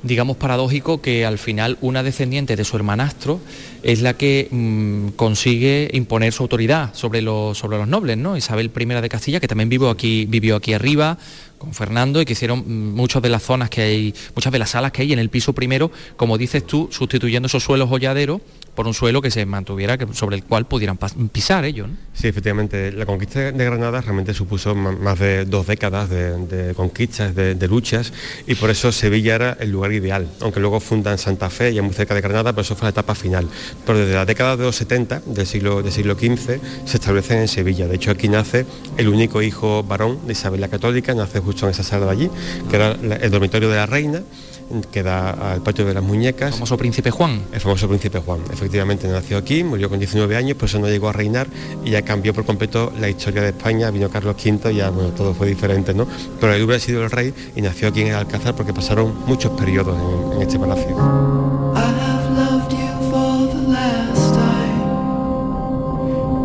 [0.02, 3.40] digamos paradójico que al final una descendiente de su hermanastro
[3.82, 8.36] es la que mm, consigue imponer su autoridad sobre los, nobles, ¿no?
[8.36, 11.18] Isabel I de Castilla, que también vivió aquí, vivió aquí arriba,
[11.62, 14.70] con Fernando y que hicieron mm, muchas de las zonas que hay, muchas de las
[14.70, 18.40] salas que hay en el piso primero, como dices tú, sustituyendo esos suelos holladeros
[18.74, 20.96] por un suelo que se mantuviera, que, sobre el cual pudieran
[21.30, 21.88] pisar ellos.
[22.14, 22.90] Sí, efectivamente.
[22.92, 28.12] La conquista de Granada realmente supuso más de dos décadas de, conquistas, de, luchas,
[28.46, 31.94] y por eso Sevilla era el lugar ideal, aunque luego fundan Santa Fe, ya muy
[31.94, 33.46] cerca de Granada, pero eso fue la etapa final.
[33.86, 37.48] Pero desde la década de los 70, del siglo, del siglo XV, se establecen en
[37.48, 37.86] Sevilla.
[37.86, 41.72] De hecho, aquí nace el único hijo varón de Isabel la Católica, nace justo en
[41.72, 42.30] esa sala de allí,
[42.70, 44.22] que era el dormitorio de la reina,
[44.90, 46.48] que da al patio de las muñecas.
[46.48, 47.42] El famoso príncipe Juan.
[47.52, 48.40] El famoso príncipe Juan.
[48.52, 51.48] Efectivamente nació aquí, murió con 19 años, por eso no llegó a reinar
[51.84, 53.90] y ya cambió por completo la historia de España.
[53.90, 56.06] Vino Carlos V y ya bueno, todo fue diferente, ¿no?
[56.40, 59.52] Pero él hubiera sido el rey y nació aquí en el Alcázar porque pasaron muchos
[59.52, 61.81] periodos en, en este palacio.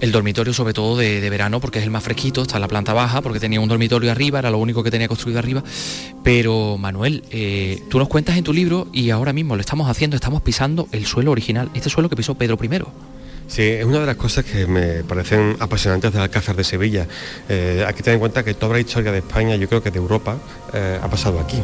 [0.00, 2.92] el dormitorio sobre todo de, verano porque es el más fresquito, está en la planta
[2.92, 5.62] baja porque tenía un dormitorio arriba, era lo único que tenía construido arriba.
[6.22, 10.16] Pero Manuel, eh, tú nos cuentas en tu libro y ahora mismo lo estamos haciendo,
[10.16, 12.68] estamos pisando el suelo original, este suelo que pisó Pedro I.
[13.46, 17.06] Sí, es una de las cosas que me parecen apasionantes del Alcázar de Sevilla.
[17.48, 19.90] Eh, hay que tener en cuenta que toda la historia de España, yo creo que
[19.90, 20.38] de Europa,
[20.72, 21.58] eh, ha pasado aquí.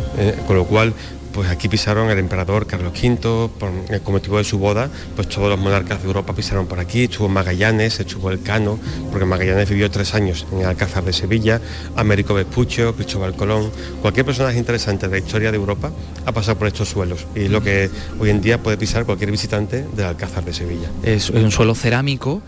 [0.46, 0.92] con lo cual
[1.32, 5.28] pues aquí pisaron el emperador Carlos V, por, eh, con motivo de su boda, pues
[5.28, 8.78] todos los monarcas de Europa pisaron por aquí, estuvo Magallanes, estuvo el Cano,
[9.10, 11.60] porque Magallanes vivió tres años en el Alcázar de Sevilla,
[11.96, 15.90] Américo Vespuccio, Cristóbal Colón, cualquier personaje interesante de la historia de Europa
[16.26, 19.30] ha pasado por estos suelos y es lo que hoy en día puede pisar cualquier
[19.30, 20.88] visitante del Alcázar de Sevilla.
[21.02, 22.42] Es un suelo cerámico,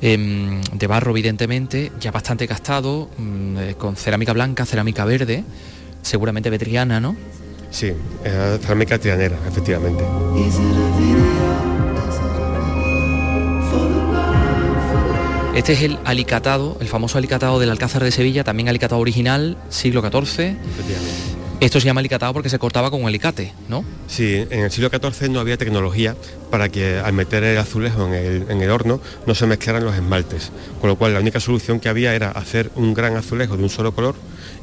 [0.00, 5.44] em, de barro evidentemente, ya bastante gastado, mm, eh, con cerámica blanca, cerámica verde,
[6.02, 7.16] seguramente vetriana, ¿no?
[7.70, 7.92] Sí,
[8.24, 10.04] es cerámica trianera, efectivamente.
[15.54, 20.02] Este es el alicatado, el famoso alicatado del Alcázar de Sevilla, también alicatado original, siglo
[20.02, 20.56] XIV.
[21.60, 23.84] Esto se llama alicatado porque se cortaba con un alicate, ¿no?
[24.06, 26.14] Sí, en el siglo XIV no había tecnología
[26.52, 30.88] para que al meter el azulejo en el, horno no se mezclaran los esmaltes, con
[30.88, 33.92] lo cual la única solución que había era hacer un gran azulejo de un solo
[33.92, 34.14] color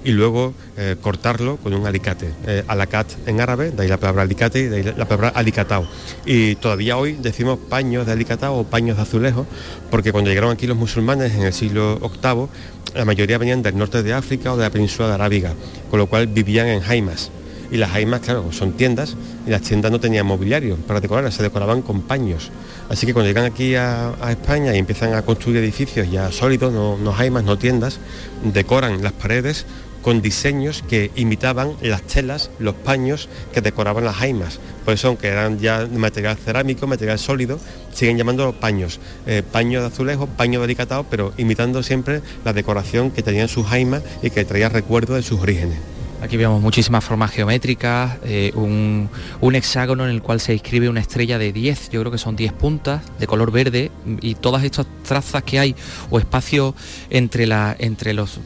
[0.05, 2.31] y luego eh, cortarlo con un alicate.
[2.47, 5.85] Eh, alacat en árabe, de ahí la palabra alicate y de ahí la palabra alicatao.
[6.25, 9.45] Y todavía hoy decimos paños de alicatao o paños de azulejo,
[9.91, 12.47] porque cuando llegaron aquí los musulmanes en el siglo VIII,
[12.93, 15.53] la mayoría venían del norte de África o de la península de Arábiga,
[15.89, 17.31] con lo cual vivían en jaimas.
[17.71, 21.43] Y las jaimas, claro, son tiendas y las tiendas no tenían mobiliario para decorar, se
[21.43, 22.51] decoraban con paños.
[22.89, 26.97] Así que cuando llegan aquí a, España y empiezan a construir edificios ya sólidos, no,
[26.97, 27.99] no jaimas, no tiendas,
[28.43, 29.65] decoran las paredes
[30.05, 34.59] con diseños que imitaban las telas, los paños que decoraban las jaimas.
[34.85, 37.59] Por eso, aunque eran ya material cerámico, material sólido,
[37.91, 38.99] siguen llamándolo paños.
[39.25, 44.03] Eh, paños de azulejo, paño delicatado, pero imitando siempre la decoración que tenían sus jaimas
[44.21, 45.79] y que traía recuerdo de sus orígenes.
[46.21, 49.09] Aquí vemos muchísimas formas geométricas, eh, un,
[49.53, 52.53] hexágono en el cual se inscribe una estrella de 10, yo creo que son 10
[52.53, 55.75] puntas de color verde y todas estas trazas que hay
[56.09, 56.73] o espacios
[57.09, 57.47] entre,
[57.79, 58.39] entre las,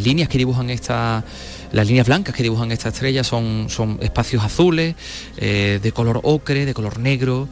[0.00, 1.24] líneas que dibujan esta
[1.72, 4.94] las líneas blancas que dibujan esta estrella son, son espacios azules,
[5.38, 7.48] eh, de color ocre, de color negro,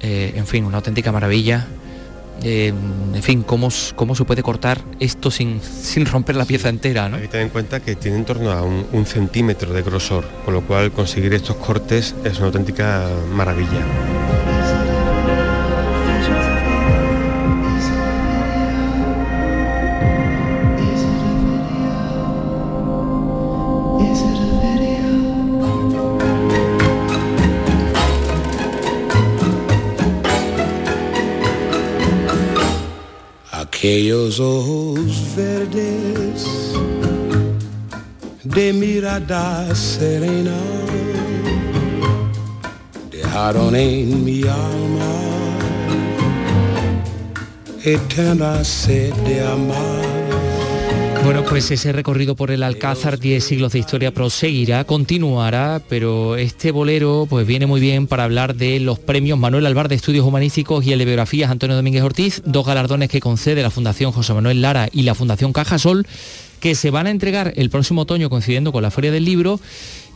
[0.00, 1.66] eh, en fin, una auténtica maravilla.
[2.42, 2.72] Eh,
[3.14, 7.08] en fin, cómo, cómo se puede cortar esto sin, sin romper la pieza entera.
[7.08, 7.16] ¿no?
[7.16, 10.54] Hay que tener en cuenta que tiene en torno a un centímetro de grosor, con
[10.54, 14.35] lo cual conseguir estos cortes es una auténtica maravilla.
[33.86, 36.44] Aquellos ojos verdes
[38.42, 40.58] de mirada serena
[43.12, 45.14] dejaron en mi alma
[47.84, 50.15] eterna sed de amar.
[51.26, 56.70] Bueno, pues ese recorrido por el Alcázar, 10 siglos de historia, proseguirá, continuará, pero este
[56.70, 60.86] bolero pues viene muy bien para hablar de los premios Manuel Alvar de Estudios Humanísticos
[60.86, 64.62] y el de Biografías Antonio Domínguez Ortiz, dos galardones que concede la Fundación José Manuel
[64.62, 66.06] Lara y la Fundación Cajasol
[66.60, 69.58] que se van a entregar el próximo otoño coincidiendo con la Feria del Libro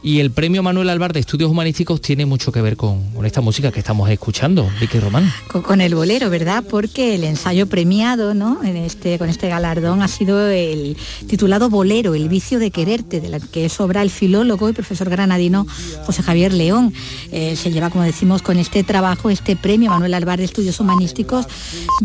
[0.03, 3.71] y el premio Manuel Alvar de Estudios Humanísticos tiene mucho que ver con, esta música
[3.71, 5.31] que estamos escuchando, Vicky Román.
[5.51, 6.65] Con, el bolero, ¿verdad?
[6.69, 8.65] Porque el ensayo premiado ¿no?
[8.65, 13.29] en este, con este galardón ha sido el titulado Bolero, el vicio de quererte, de
[13.29, 15.67] la que es obra el filólogo y profesor granadino
[16.07, 16.95] José Javier León.
[17.31, 21.47] Eh, se lleva, como decimos, con este trabajo, este premio Manuel Alvar de Estudios Humanísticos,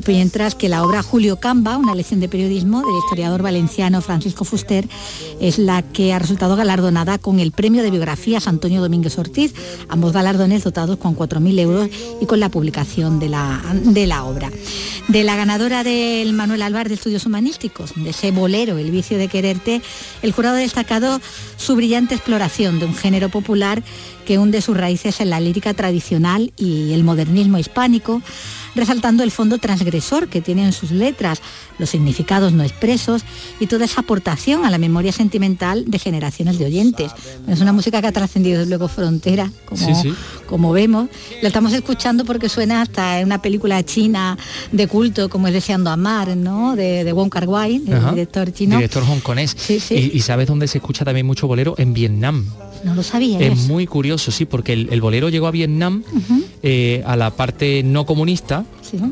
[0.05, 4.86] mientras que la obra Julio Camba, una lección de periodismo del historiador valenciano Francisco Fuster,
[5.39, 9.54] es la que ha resultado galardonada con el premio de biografías Antonio Domínguez Ortiz,
[9.88, 14.52] ambos galardones dotados con 4.000 euros y con la publicación de la, de la obra.
[15.08, 19.28] De la ganadora del Manuel Alvar de Estudios Humanísticos, de ese bolero, El vicio de
[19.28, 19.82] quererte,
[20.24, 21.21] el jurado ha destacado
[21.58, 23.84] su brillante exploración de un género popular
[24.26, 28.21] que hunde sus raíces en la lírica tradicional y el modernismo hispánico,
[28.75, 31.41] resaltando el fondo transgresor que tienen sus letras,
[31.79, 33.23] los significados no expresos
[33.59, 37.11] y toda esa aportación a la memoria sentimental de generaciones de oyentes.
[37.47, 40.03] Es una música que ha trascendido luego frontera, como,
[40.47, 41.09] como vemos.
[41.41, 44.38] La estamos escuchando porque suena hasta en una película china
[44.71, 46.75] de culto como es Deseando Amar, ¿no?
[46.75, 48.75] De, Wong Kar Wai, el director chino.
[48.75, 49.55] Director hongkonés.
[49.91, 51.75] Y, sabes dónde se escucha también mucho bolero?
[51.77, 52.45] En Vietnam.
[52.83, 53.39] No lo sabía.
[53.39, 56.03] Es muy curioso, sí, porque el, bolero llegó a Vietnam
[56.67, 58.65] eh, a la parte no comunista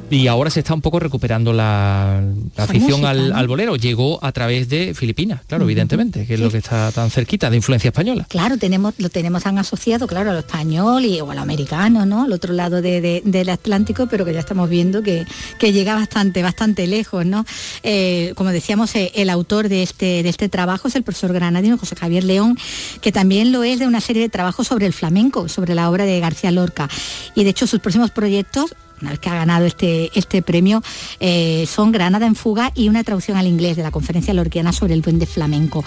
[0.10, 2.24] y ahora se está un poco recuperando la,
[2.58, 3.76] afición al, bolero.
[3.76, 7.58] Llegó a través de Filipinas, claro, evidentemente, que es lo que está tan cerquita de
[7.58, 8.26] influencia española.
[8.28, 12.06] Claro, tenemos, lo tenemos tan asociado, claro, a lo español y, o a lo americano,
[12.06, 12.24] ¿no?
[12.24, 15.26] Al otro lado del Atlántico, pero que ya estamos viendo que,
[15.60, 17.46] llega bastante, bastante lejos, ¿no?
[17.84, 21.78] Eh, como decíamos, eh, el autor de este, de este trabajo es el profesor granadino
[21.78, 22.58] José Javier León,
[23.02, 26.06] que también lo es de una serie de trabajos sobre el flamenco, sobre la obra
[26.06, 26.90] de García Lorca.
[27.36, 30.82] Y de hecho sus próximos proyectos una que ha ganado este, este premio,
[31.20, 34.94] eh, son Granada en fuga y una traducción al inglés de la conferencia lorquiana sobre
[34.94, 35.84] el duende flamenco.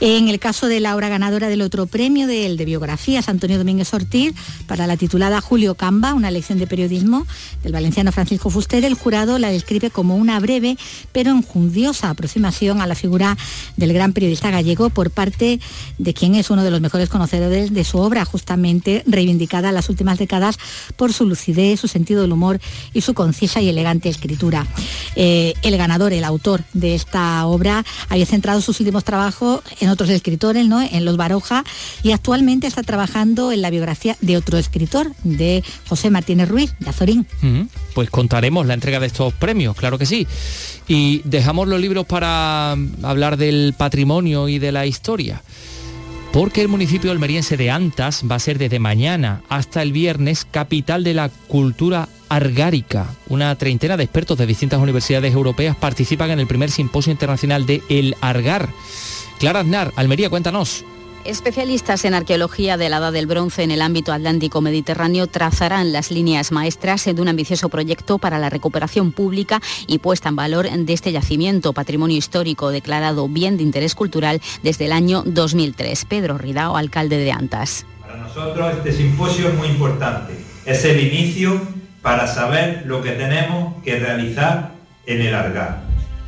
[0.00, 3.92] En el caso de la obra ganadora del otro premio, del de biografías, Antonio Domínguez
[3.92, 4.34] Ortiz,
[4.66, 7.26] para la titulada Julio Camba, una lección de periodismo
[7.62, 10.76] del valenciano Francisco Fuster, el jurado la describe como una breve
[11.12, 13.36] pero enjundiosa aproximación a la figura
[13.76, 15.60] del gran periodista gallego por parte
[15.98, 19.88] de quien es uno de los mejores conocedores de su obra, justamente reivindicada en las
[19.88, 20.58] últimas décadas
[20.96, 22.43] por su lucidez, su sentido del humor
[22.92, 24.66] y su concisa y elegante escritura.
[25.16, 30.10] Eh, el ganador, el autor de esta obra, había centrado sus últimos trabajos en otros
[30.10, 30.82] escritores, ¿no?
[30.82, 31.64] en los Baroja,
[32.02, 36.90] y actualmente está trabajando en la biografía de otro escritor, de José Martínez Ruiz, de
[36.90, 37.26] Azorín.
[37.94, 40.26] Pues contaremos la entrega de estos premios, claro que sí.
[40.86, 45.42] Y dejamos los libros para hablar del patrimonio y de la historia
[46.34, 51.04] porque el municipio almeriense de Antas va a ser desde mañana hasta el viernes capital
[51.04, 53.06] de la cultura argárica.
[53.28, 57.82] Una treintena de expertos de distintas universidades europeas participan en el primer simposio internacional de
[57.88, 58.68] El Argar.
[59.38, 60.84] Clara Aznar, Almería, cuéntanos.
[61.24, 66.10] Especialistas en arqueología de la Edad del Bronce en el ámbito atlántico mediterráneo trazarán las
[66.10, 70.92] líneas maestras de un ambicioso proyecto para la recuperación pública y puesta en valor de
[70.92, 76.04] este yacimiento, patrimonio histórico declarado bien de interés cultural desde el año 2003.
[76.04, 77.86] Pedro Ridao, alcalde de Antas.
[78.02, 80.34] Para nosotros este simposio es muy importante.
[80.66, 81.58] Es el inicio
[82.02, 84.72] para saber lo que tenemos que realizar
[85.06, 85.84] en el Argar.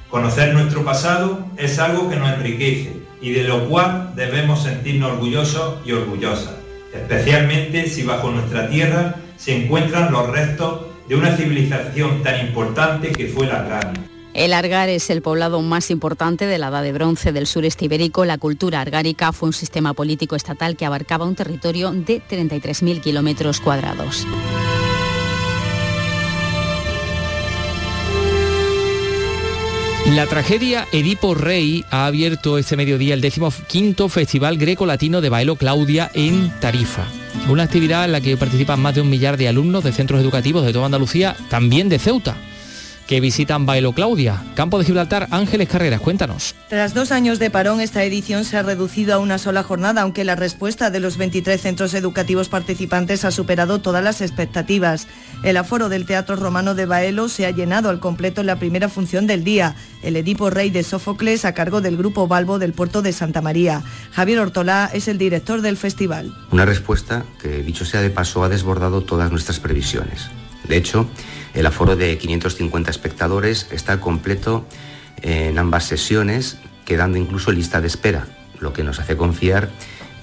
[0.09, 5.85] Conocer nuestro pasado es algo que nos enriquece y de lo cual debemos sentirnos orgullosos
[5.85, 6.55] y orgullosas,
[6.95, 13.27] especialmente si bajo nuestra tierra se encuentran los restos de una civilización tan importante que
[13.27, 14.05] fue la Argaria.
[14.33, 18.25] El Argar es el poblado más importante de la Edad de Bronce del sureste ibérico.
[18.25, 23.61] La cultura argárica fue un sistema político estatal que abarcaba un territorio de 33.000 kilómetros
[23.61, 24.25] cuadrados.
[30.14, 35.57] La tragedia Edipo Rey ha abierto este mediodía el décimo quinto Festival Greco-Latino de Bailo
[35.57, 37.05] Claudia en Tarifa.
[37.49, 40.64] Una actividad en la que participan más de un millar de alumnos de centros educativos
[40.64, 42.37] de toda Andalucía, también de Ceuta
[43.07, 44.42] que visitan Bailo Claudia.
[44.55, 46.55] Campo de Gibraltar, Ángeles Carreras, cuéntanos.
[46.69, 50.25] Tras dos años de parón, esta edición se ha reducido a una sola jornada, aunque
[50.25, 55.07] la respuesta de los 23 centros educativos participantes ha superado todas las expectativas.
[55.42, 58.88] El aforo del Teatro Romano de Baelo se ha llenado al completo en la primera
[58.88, 63.03] función del día, el Edipo Rey de Sófocles a cargo del Grupo Balbo del puerto
[63.03, 63.83] de Santa María.
[64.12, 66.35] Javier Ortolá es el director del festival.
[66.51, 70.31] Una respuesta que, dicho sea de paso, ha desbordado todas nuestras previsiones.
[70.69, 71.09] De hecho,
[71.57, 74.66] el aforo de 550 espectadores está completo
[75.23, 78.27] en ambas sesiones, quedando incluso lista de espera,
[78.61, 79.70] lo que nos hace confiar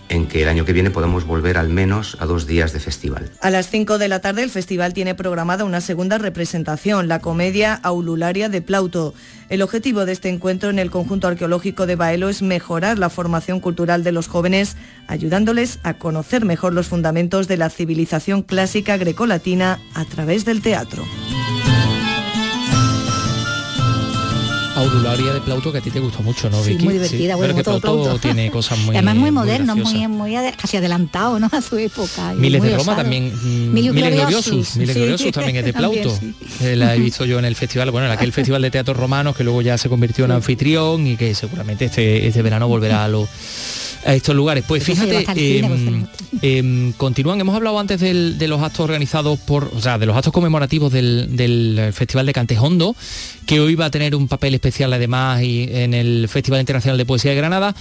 [0.10, 3.32] en que el año que viene podamos volver al menos a dos días de festival.
[3.42, 7.74] A las 5 de la tarde el festival tiene programada una segunda representación, la comedia
[7.76, 9.14] Aulularia de Plauto.
[9.50, 13.60] El objetivo de este encuentro en el conjunto arqueológico de Baelo es mejorar la formación
[13.60, 14.78] cultural de los jóvenes,
[15.08, 21.04] ayudándoles a conocer mejor los fundamentos de la civilización clásica grecolatina a través del teatro.
[24.76, 26.80] Audularia de Plauto que a ti te gustó mucho, ¿no, Vicky?
[26.80, 27.36] Sí, muy divertida.
[27.36, 28.20] Bueno, Pero que todo Plauto, Plauto.
[28.22, 31.48] tiene cosas muy Además muy moderno, muy, muy, casi adelantado ¿no?
[31.52, 32.34] a su época.
[32.36, 32.98] Miles de Roma osado.
[32.98, 35.00] también, mm, Miles Gloriosus, Miles sí.
[35.00, 36.20] Gloriosus también es de También, Plauto.
[36.20, 36.34] sí.
[36.62, 39.36] Eh, la he visto yo en el festival, bueno, en aquel festival de teatro romanos
[39.36, 43.08] que luego ya se convirtió en anfitrión y que seguramente este, este verano volverá a
[43.08, 43.30] los
[44.06, 44.64] a estos lugares.
[44.68, 46.06] Pues fíjate, cine, em,
[46.42, 50.16] em, continúan, hemos hablado antes del- de los actos organizados por, o sea, de los
[50.16, 52.96] actos conmemorativos del, del Festival de Cantejondo,
[53.46, 57.06] que hoy va a tener un papel especial además y en el Festival Internacional de
[57.06, 57.76] Poesía de Granada.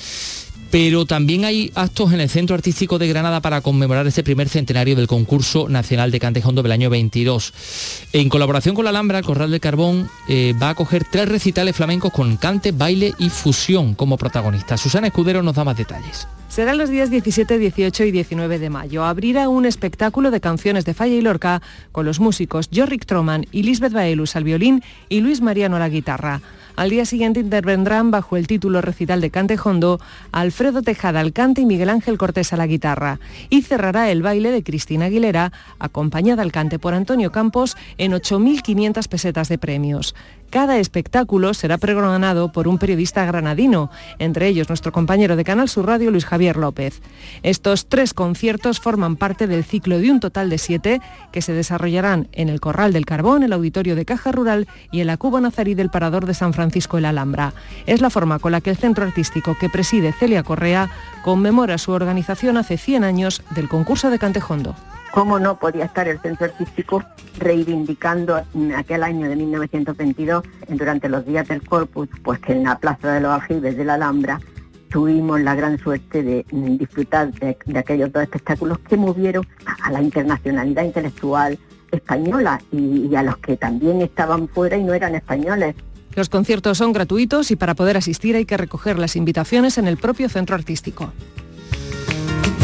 [0.72, 4.96] Pero también hay actos en el Centro Artístico de Granada para conmemorar este primer centenario
[4.96, 8.08] del concurso nacional de Cantejondo del año 22.
[8.14, 11.76] En colaboración con la Alhambra, el Corral del Carbón eh, va a acoger tres recitales
[11.76, 14.80] flamencos con cante, baile y fusión como protagonistas.
[14.80, 16.26] Susana Escudero nos da más detalles.
[16.48, 19.04] Serán los días 17, 18 y 19 de mayo.
[19.04, 21.60] Abrirá un espectáculo de canciones de Falla y Lorca
[21.92, 25.90] con los músicos Jorrik Troman y Lisbeth Baelus al violín y Luis Mariano a la
[25.90, 26.40] guitarra.
[26.74, 30.00] Al día siguiente intervendrán bajo el título recital de Cante Hondo
[30.32, 33.20] Alfredo Tejada al cante y Miguel Ángel Cortés a la guitarra.
[33.50, 39.08] Y cerrará el baile de Cristina Aguilera, acompañada al cante por Antonio Campos en 8.500
[39.08, 40.14] pesetas de premios.
[40.52, 45.86] Cada espectáculo será pregonado por un periodista granadino, entre ellos nuestro compañero de Canal Sur
[45.86, 47.00] Radio, Luis Javier López.
[47.42, 51.00] Estos tres conciertos forman parte del ciclo de un total de siete
[51.32, 55.06] que se desarrollarán en el Corral del Carbón, el Auditorio de Caja Rural y en
[55.06, 57.54] la Cuba Nazarí del Parador de San Francisco de la Alhambra.
[57.86, 60.90] Es la forma con la que el centro artístico que preside Celia Correa
[61.24, 64.76] conmemora su organización hace 100 años del concurso de Cantejondo.
[65.12, 67.04] ¿Cómo no podía estar el centro artístico
[67.38, 72.78] reivindicando en aquel año de 1922, durante los días del Corpus, pues que en la
[72.78, 74.40] Plaza de los Aljibes de la Alhambra
[74.88, 79.46] tuvimos la gran suerte de disfrutar de, aquellos dos espectáculos que movieron
[79.82, 81.58] a, la internacionalidad intelectual
[81.90, 85.74] española y a los que también estaban fuera y no eran españoles.
[86.14, 89.96] Los conciertos son gratuitos y para poder asistir hay que recoger las invitaciones en el
[89.96, 91.12] propio centro artístico.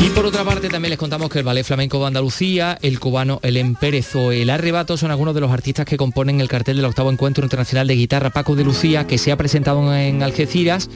[0.00, 3.40] Y por otra parte también les contamos que el Ballet Flamenco de Andalucía, el cubano
[3.42, 6.84] El Pérez o El Arrebato son algunos de los artistas que componen el cartel del
[6.84, 10.88] octavo Encuentro Internacional de Guitarra Paco de Lucía que se ha presentado en Algeciras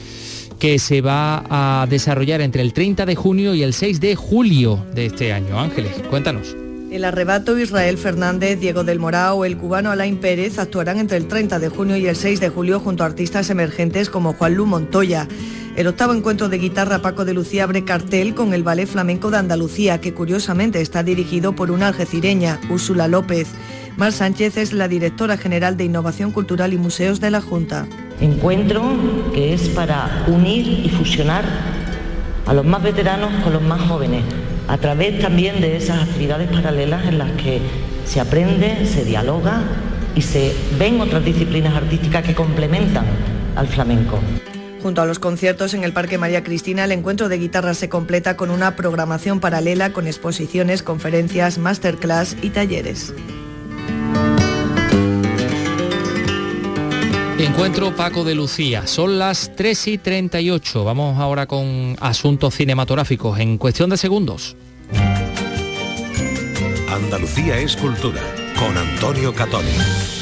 [0.60, 4.86] que se va a desarrollar entre el 30 de junio y el 6 de julio
[4.94, 5.58] de este año.
[5.58, 6.61] Ángeles, cuéntanos.
[6.92, 11.58] El arrebato Israel Fernández, Diego del Morao el cubano Alain Pérez actuarán entre el 30
[11.58, 15.26] de junio y el 6 de julio junto a artistas emergentes como Juan Lu Montoya.
[15.74, 19.38] El octavo encuentro de guitarra Paco de Lucía abre cartel con el Ballet Flamenco de
[19.38, 23.48] Andalucía, que curiosamente está dirigido por una algecireña, Úrsula López.
[23.96, 27.86] Mar Sánchez es la directora general de Innovación Cultural y Museos de la Junta.
[28.20, 28.82] Encuentro
[29.32, 31.46] que es para unir y fusionar
[32.44, 34.24] a los más veteranos con los más jóvenes,
[34.68, 37.60] a través también de esas actividades paralelas en las que
[38.04, 39.62] se aprende, se dialoga
[40.14, 43.06] y se ven otras disciplinas artísticas que complementan
[43.56, 44.18] al flamenco.
[44.82, 48.36] Junto a los conciertos en el Parque María Cristina, el encuentro de guitarra se completa
[48.36, 53.14] con una programación paralela con exposiciones, conferencias, masterclass y talleres.
[57.42, 58.86] Encuentro Paco de Lucía.
[58.86, 60.84] Son las 3 y 38.
[60.84, 64.56] Vamos ahora con asuntos cinematográficos en cuestión de segundos.
[66.88, 68.22] Andalucía es cultura
[68.56, 70.21] con Antonio Catoni.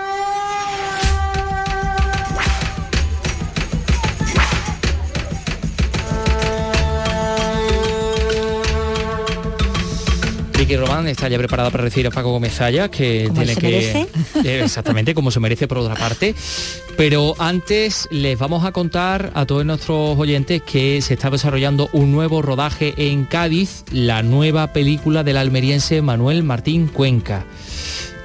[10.71, 13.59] Vicky Román está ya preparada para recibir a Paco Gómez Zaya, que Como tiene se
[13.59, 14.07] que merece.
[14.45, 16.33] Eh, exactamente como se merece por otra parte.
[16.95, 22.13] Pero antes les vamos a contar a todos nuestros oyentes que se está desarrollando un
[22.13, 27.43] nuevo rodaje en Cádiz, la nueva película del almeriense Manuel Martín Cuenca.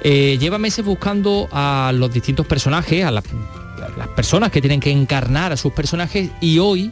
[0.03, 4.79] Eh, lleva meses buscando a los distintos personajes, a, la- a las personas que tienen
[4.79, 6.91] que encarnar a sus personajes y hoy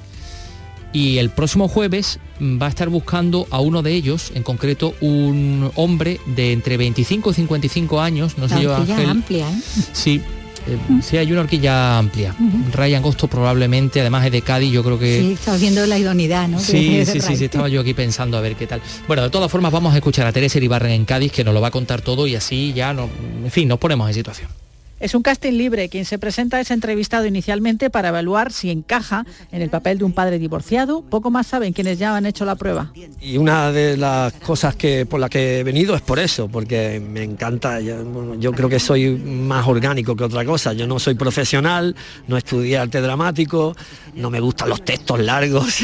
[0.96, 4.96] y el próximo jueves mm, va a estar buscando a uno de ellos, en concreto
[5.02, 9.10] un hombre de entre 25 y 55 años, no sé yo, Ángel.
[9.10, 9.62] amplia, ¿eh?
[9.92, 10.22] Sí,
[10.68, 12.34] eh, sí, hay una horquilla amplia.
[12.72, 15.20] Ryan Agosto probablemente, además es de Cádiz, yo creo que...
[15.20, 16.62] Sí, estás viendo la idoneidad, ¿no?
[16.62, 18.82] Sí, sí, sí, sí, estaba yo aquí pensando a ver qué tal.
[19.06, 21.60] Bueno, de todas formas vamos a escuchar a Teresa Iribarren en Cádiz, que nos lo
[21.60, 23.10] va a contar todo y así ya, no,
[23.44, 24.65] en fin, nos ponemos en situación.
[25.00, 25.90] Es un casting libre.
[25.90, 30.14] Quien se presenta es entrevistado inicialmente para evaluar si encaja en el papel de un
[30.14, 31.02] padre divorciado.
[31.02, 32.94] Poco más saben quienes ya han hecho la prueba.
[33.20, 37.02] Y una de las cosas que por la que he venido es por eso, porque
[37.02, 40.72] me encanta, yo, yo creo que soy más orgánico que otra cosa.
[40.74, 41.96] Yo no soy profesional,
[42.28, 43.76] no estudié arte dramático,
[44.16, 45.80] no me gustan los textos largos.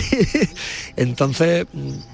[0.96, 1.68] Entonces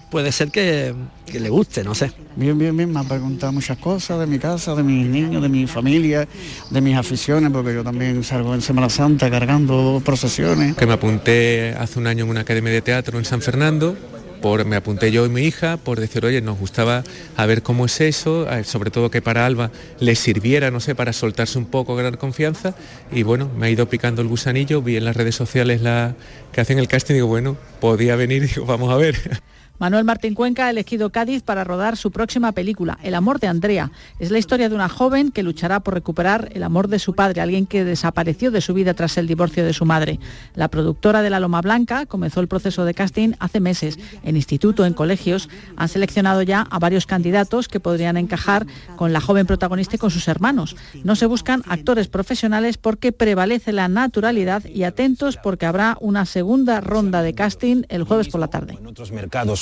[0.09, 0.93] puede ser que,
[1.25, 2.11] que le guste, no sé.
[2.35, 5.49] Bien, bien, bien, me han preguntado muchas cosas de mi casa, de mis niños, de
[5.49, 6.27] mi familia,
[6.69, 10.75] de mis aficiones, porque yo también salgo en Semana Santa cargando procesiones.
[10.75, 13.97] que me apunté hace un año en una academia de teatro en San Fernando.
[14.41, 17.03] Por, me apunté yo y mi hija por decir, oye, nos gustaba
[17.35, 21.11] a ver cómo es eso, sobre todo que para Alba le sirviera, no sé, para
[21.11, 22.75] soltarse un poco, ganar confianza.
[23.11, 26.15] Y bueno, me ha ido picando el gusanillo, vi en las redes sociales la
[26.51, 29.41] que hacen el casting y digo, bueno, podía venir, digo, vamos a ver.
[29.79, 33.91] Manuel Martín Cuenca ha elegido Cádiz para rodar su próxima película, El amor de Andrea.
[34.17, 37.41] Es la historia de una joven que luchará por recuperar el amor de su padre,
[37.41, 40.19] alguien que desapareció de su vida tras el divorcio de su madre.
[40.55, 43.99] La productora de La Loma Blanca comenzó el proceso de casting hace meses.
[44.23, 48.65] En instituto, en colegios, han seleccionado ya a varios candidatos que podrían encajar
[48.95, 50.75] con la joven protagonista y con sus hermanos.
[51.03, 56.81] No se buscan actores profesionales porque prevalece la naturalidad y atentos porque habrá una segunda
[56.81, 58.79] ronda de casting el jueves por la tarde.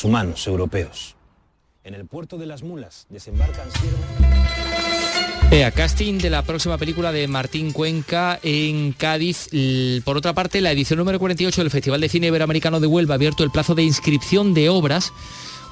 [0.05, 1.15] Humanos europeos.
[1.83, 3.67] En el puerto de las Mulas desembarcan
[5.51, 9.49] Ea, casting de la próxima película de Martín Cuenca en Cádiz.
[10.03, 13.15] Por otra parte, la edición número 48 del Festival de Cine Iberoamericano de Huelva ha
[13.15, 15.13] abierto el plazo de inscripción de obras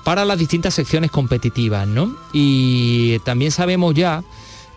[0.03, 2.15] para las distintas secciones competitivas, ¿no?
[2.33, 4.23] Y también sabemos ya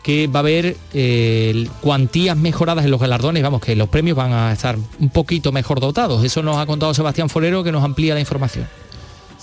[0.03, 4.33] que va a haber eh, cuantías mejoradas en los galardones, vamos, que los premios van
[4.33, 6.25] a estar un poquito mejor dotados.
[6.25, 8.69] Eso nos ha contado Sebastián Forero, que nos amplía la información.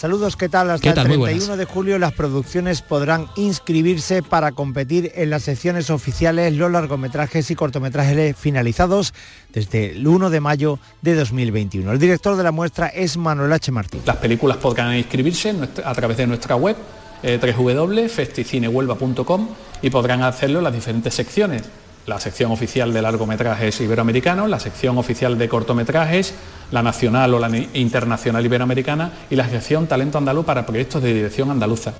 [0.04, 0.70] Saludos, ¿qué tal?
[0.70, 1.10] Hasta ¿Qué tal?
[1.10, 6.52] el Muy 31 de julio las producciones podrán inscribirse para competir en las secciones oficiales,
[6.52, 9.14] los largometrajes y cortometrajes finalizados
[9.54, 11.90] desde el 1 de mayo de 2021.
[11.90, 13.72] El director de la muestra es Manuel H.
[13.72, 14.02] Martín.
[14.06, 16.76] Las películas podrán inscribirse a través de nuestra web
[17.24, 19.48] eh, www.festicinehuelva.com
[19.82, 21.64] y podrán hacerlo en las diferentes secciones.
[22.06, 26.34] La sección oficial de largometrajes iberoamericanos, la sección oficial de cortometrajes,
[26.72, 31.50] la nacional o la internacional iberoamericana y la sección talento andaluz para proyectos de dirección
[31.50, 31.94] andaluza.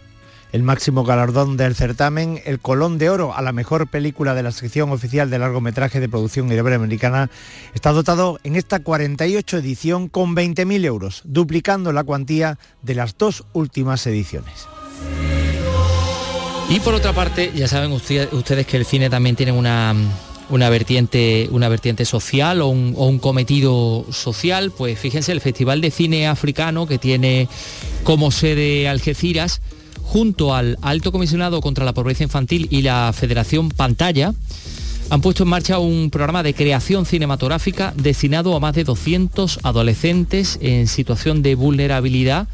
[0.54, 4.52] El máximo galardón del certamen, el Colón de Oro a la mejor película de la
[4.52, 7.32] sección oficial de largometraje de producción iberoamericana,
[7.74, 13.46] está dotado en esta 48 edición con 20.000 euros, duplicando la cuantía de las dos
[13.54, 14.68] últimas ediciones.
[16.74, 19.94] Y por otra parte, ya saben usted- ustedes que el cine también tiene una,
[20.50, 24.72] una vertiente, una vertiente social o un, o un cometido social.
[24.76, 27.48] Pues fíjense, el Festival de Cine Africano que tiene
[28.04, 29.62] como sede Algeciras,
[30.02, 34.34] junto al Alto Comisionado contra la Pobreza Infantil y la Federación Pantalla,
[35.12, 40.58] han puesto en marcha un programa de creación cinematográfica destinado a más de 200 adolescentes
[40.60, 42.48] en situación de vulnerabilidad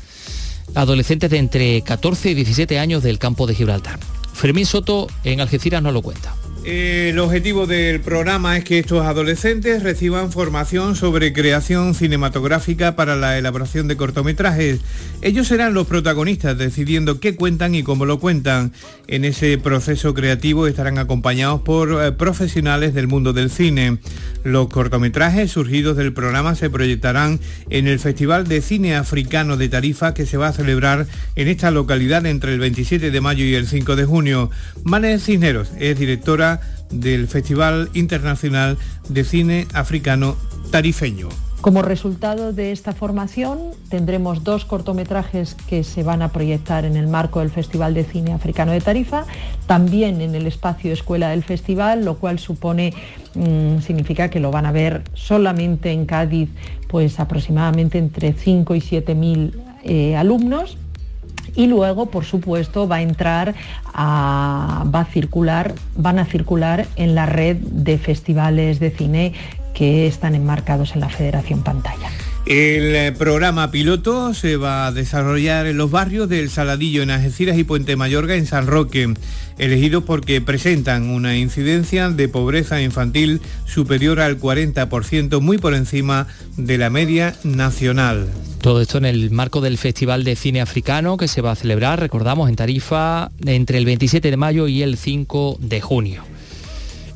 [0.75, 3.99] adolescentes de entre 14 y 17 años del campo de Gibraltar.
[4.33, 6.33] Fermín Soto en Algeciras nos lo cuenta.
[6.65, 13.37] El objetivo del programa es que estos adolescentes reciban formación sobre creación cinematográfica para la
[13.37, 14.81] elaboración de cortometrajes.
[15.21, 18.73] Ellos serán los protagonistas decidiendo qué cuentan y cómo lo cuentan.
[19.11, 23.97] En ese proceso creativo estarán acompañados por eh, profesionales del mundo del cine.
[24.43, 27.39] Los cortometrajes surgidos del programa se proyectarán
[27.71, 31.71] en el Festival de Cine Africano de Tarifa que se va a celebrar en esta
[31.71, 34.51] localidad entre el 27 de mayo y el 5 de junio.
[34.83, 38.77] Manes Cisneros es directora del Festival Internacional
[39.09, 40.37] de Cine Africano
[40.69, 41.29] Tarifeño.
[41.61, 47.07] Como resultado de esta formación tendremos dos cortometrajes que se van a proyectar en el
[47.07, 49.25] marco del Festival de Cine Africano de Tarifa,
[49.67, 52.93] también en el espacio escuela del festival, lo cual supone,
[53.35, 56.49] mm, significa que lo van a ver solamente en Cádiz,
[56.87, 60.77] pues aproximadamente entre 5 y 7 mil eh, alumnos.
[61.55, 63.53] Y luego, por supuesto, va a entrar
[63.99, 69.33] va a circular, van a circular en la red de festivales de cine
[69.73, 72.09] que están enmarcados en la Federación Pantalla.
[72.45, 77.57] El eh, programa piloto se va a desarrollar en los barrios del Saladillo en Algeciras
[77.57, 79.13] y Puente Mayorga en San Roque,
[79.59, 86.25] elegidos porque presentan una incidencia de pobreza infantil superior al 40%, muy por encima
[86.57, 88.27] de la media nacional.
[88.61, 91.99] Todo esto en el marco del Festival de Cine Africano que se va a celebrar,
[91.99, 96.23] recordamos, en Tarifa entre el 27 de mayo y el 5 de junio.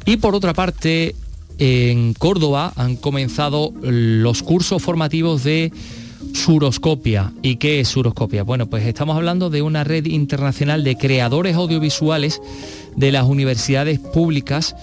[0.06, 1.16] Y por otra parte,
[1.58, 5.72] en Córdoba han comenzado los cursos formativos de
[6.34, 7.34] suroscopia.
[7.42, 8.44] ¿Y qué es suroscopia?
[8.44, 12.42] Bueno, pues estamos hablando de una red internacional de creadores audiovisuales
[12.96, 14.76] de las universidades públicas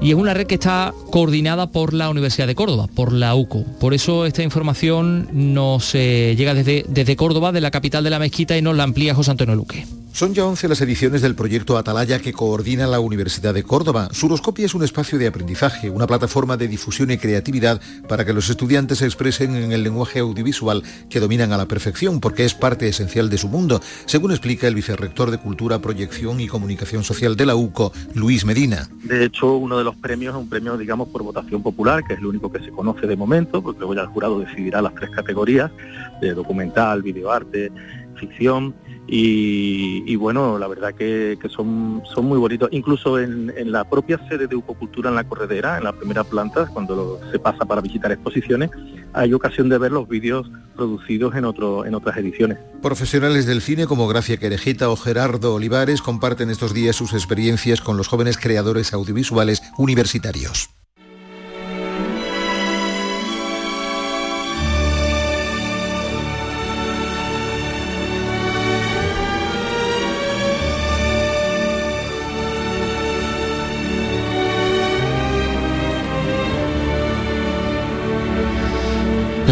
[0.00, 3.64] y es una red que está coordinada por la Universidad de Córdoba, por la UCO.
[3.80, 8.18] Por eso esta información nos eh, llega desde, desde Córdoba, de la capital de la
[8.18, 9.86] mezquita, y nos la amplía José Antonio Luque.
[10.14, 14.10] Son ya 11 las ediciones del proyecto Atalaya que coordina la Universidad de Córdoba.
[14.12, 18.48] Suroscopia es un espacio de aprendizaje, una plataforma de difusión y creatividad para que los
[18.48, 22.86] estudiantes se expresen en el lenguaje audiovisual que dominan a la perfección, porque es parte
[22.86, 27.46] esencial de su mundo, según explica el vicerrector de Cultura, Proyección y Comunicación Social de
[27.46, 28.88] la UCO, Luis Medina.
[29.02, 32.20] De hecho, uno de los premios es un premio, digamos, por votación popular, que es
[32.20, 35.10] el único que se conoce de momento, porque luego ya el jurado decidirá las tres
[35.10, 35.72] categorías
[36.20, 37.72] de documental, videoarte,
[38.14, 38.74] ficción
[39.06, 42.68] y, bueno, la verdad que, son, son muy bonitos.
[42.72, 47.20] Incluso en, la propia sede de Ucocultura en la Corredera, en la primera planta, cuando
[47.30, 48.70] se pasa para visitar exposiciones,
[49.12, 52.58] hay ocasión de ver los vídeos producidos en, otro, en otras ediciones.
[52.82, 57.96] Profesionales del cine como Gracia Querejeta o Gerardo Olivares comparten estos días sus experiencias con
[57.96, 60.70] los jóvenes creadores audiovisuales universitarios.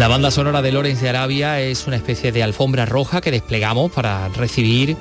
[0.03, 3.89] La banda sonora de Lorenz de Arabia es una especie de alfombra roja que desplegamos
[3.89, 4.97] para recibir,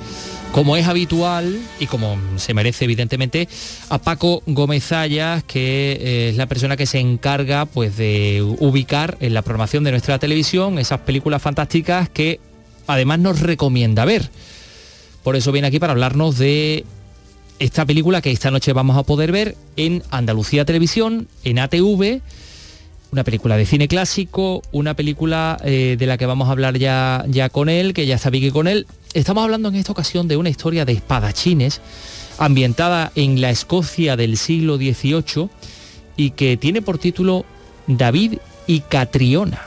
[0.53, 3.49] como es habitual y como se merece evidentemente,
[3.89, 9.17] a Paco Gómez Ayas, que eh, es la persona que se encarga pues, de ubicar
[9.19, 12.39] en la programación de nuestra televisión esas películas fantásticas que
[12.87, 14.31] además nos recomienda ver.
[15.25, 16.85] Por eso viene aquí para hablarnos de
[17.59, 22.21] esta película que esta noche vamos a poder ver en Andalucía Televisión, en ATV,
[23.13, 27.25] una película de cine clásico, una película eh, de la que vamos a hablar ya,
[27.29, 28.87] ya con él, que ya está que con él.
[29.13, 31.83] Estamos hablando en esta ocasión de una historia de espadachines
[32.39, 35.51] ambientada en la Escocia del siglo XVIII
[36.17, 37.45] y que tiene por título
[37.87, 39.61] David y Catriona.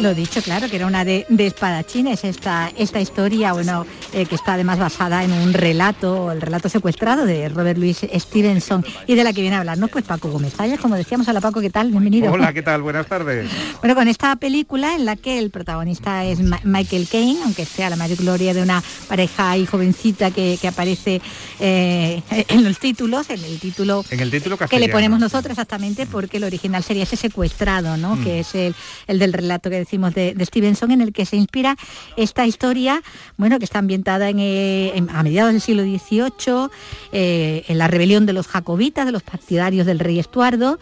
[0.00, 4.54] Lo, dicho, claro, que era una de, espadachines esta, esta historia, bueno, eh, que está
[4.54, 9.32] además basada en un relato, el relato secuestrado de Robert Louis Stevenson y de la
[9.32, 11.28] que viene a hablarnos pues Paco Gómez como decíamos.
[11.28, 11.90] Hola Paco, ¿qué tal?
[11.90, 12.32] Bienvenido.
[12.32, 12.82] Hola, ¿qué tal?
[12.82, 13.48] Buenas tardes.
[13.80, 17.96] Bueno, con esta película en la que el protagonista es Michael Caine, aunque sea la
[17.96, 21.22] mayor gloria de una pareja y jovencita que, aparece
[21.60, 26.06] eh, en los títulos, en el título, en el título que le ponemos nosotros exactamente
[26.06, 28.16] porque el original sería ese secuestrado, ¿no?
[28.16, 28.24] Mm.
[28.24, 28.74] Que es el,
[29.06, 31.76] el del relato que decimos de, Stevenson en el que se inspira
[32.16, 33.02] esta historia,
[33.36, 36.70] bueno, que está ambientada en, eh, a mediados del siglo XVIII,
[37.12, 40.78] eh, en la rebelión de los jacobitas, de los partidarios del rey Estuardo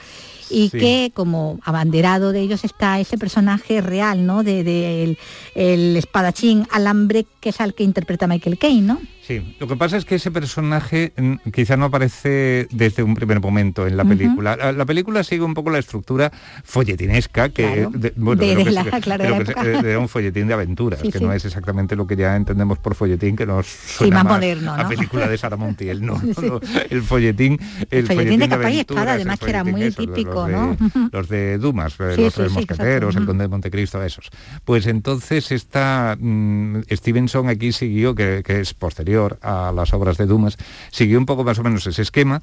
[0.49, 4.45] y que como abanderado de ellos está ese personaje real, ¿no?
[4.45, 5.17] De,
[5.55, 9.01] el, espadachín Alambre, que es al que interpreta Michael Caine, ¿no?
[9.27, 13.41] Sí, lo que pasa es que ese personaje mm, quizá no aparece desde un primer
[13.41, 14.55] momento en la película.
[14.55, 16.31] la, película sigue un poco la estructura
[16.63, 22.15] folletinesca que, de, bueno, de, un folletín de aventuras, que no es exactamente lo que
[22.15, 26.23] ya entendemos por folletín, que nos suena más, moderno, a película de Sara Montiel, no,
[26.91, 27.59] el folletín,
[27.91, 30.77] el, folletín, de capa y espada, además que era muy típico, ¿no?
[31.11, 34.31] Los de Dumas, eh, los mosqueteros, el conde de Montecristo, esos.
[34.65, 40.57] Pues entonces esta mm, Stevenson aquí siguió, que es posterior a las obras de Dumas,
[40.91, 42.43] siguió un poco más o menos ese esquema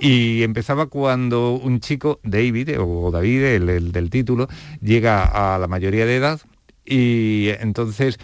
[0.00, 4.48] y empezaba cuando un chico, David, o David, el, del título,
[4.80, 6.40] llega a la mayoría de edad
[6.84, 8.18] y entonces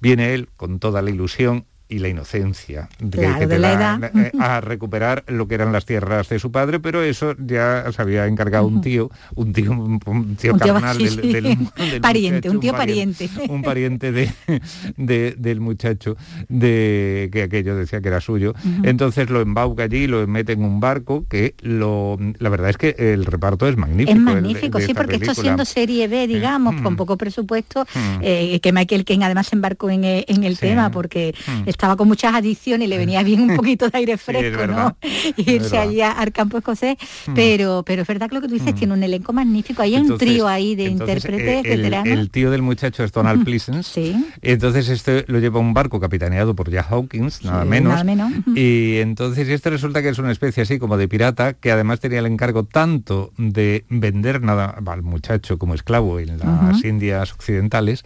[0.00, 5.22] viene él con toda la ilusión y la inocencia que, te da, eh, a recuperar
[5.26, 8.80] lo que eran las tierras de su padre, pero eso ya se había encargado un
[8.80, 15.60] tío, un tío, un tío, carnal del, pariente, un tío pariente, un pariente de, del
[15.60, 16.16] muchacho
[16.48, 18.54] de que aquello decía que era suyo.
[18.82, 22.96] Entonces lo embauca allí, lo mete en un barco que lo la verdad es que
[22.98, 24.16] el reparto es magnífico.
[24.16, 27.86] Es magnífico, sí, porque esto siendo serie B, digamos, con poco presupuesto,
[28.22, 31.34] eh, que Michael King además embarcó en, en el tema porque
[31.74, 34.96] estaba con muchas adicciones y le venía bien un poquito de aire fresco, ¿no?
[35.36, 36.96] Irse allí al campo escocés,
[37.26, 37.34] mm.
[37.34, 38.78] pero, pero es verdad que lo que tú dices, mm.
[38.78, 42.18] tiene un elenco magnífico, hay un trío ahí de intérpretes el, veteranos.
[42.18, 44.26] El tío del muchacho es Donald Pleasence, sí.
[44.40, 48.32] entonces este lo lleva un barco capitaneado por Jack Hawkins, nada menos, nada menos.
[48.54, 52.20] y entonces este resulta que es una especie así como de pirata, que además tenía
[52.20, 58.04] el encargo tanto de vender nada al muchacho como esclavo en las Indias occidentales,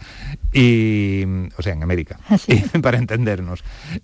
[0.53, 1.25] y,
[1.57, 2.37] o sea, en América, ah,
[2.83, 3.58] para entendernos.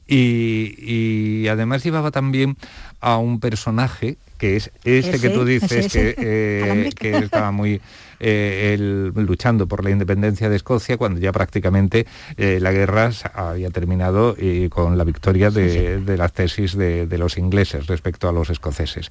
[0.07, 2.57] Y, además llevaba también
[3.01, 7.81] a un personaje que es este que tú dices que, eh, que estaba muy
[8.21, 8.77] eh,
[9.15, 14.69] luchando por la independencia de Escocia cuando ya prácticamente eh, la guerra había terminado y
[14.69, 19.11] con la victoria de, las tesis de, los ingleses respecto a los escoceses.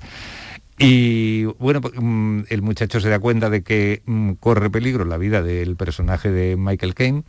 [0.80, 5.18] Y bueno, pues, mm, el muchacho se da cuenta de que mm, corre peligro la
[5.18, 7.24] vida del personaje de Michael Caine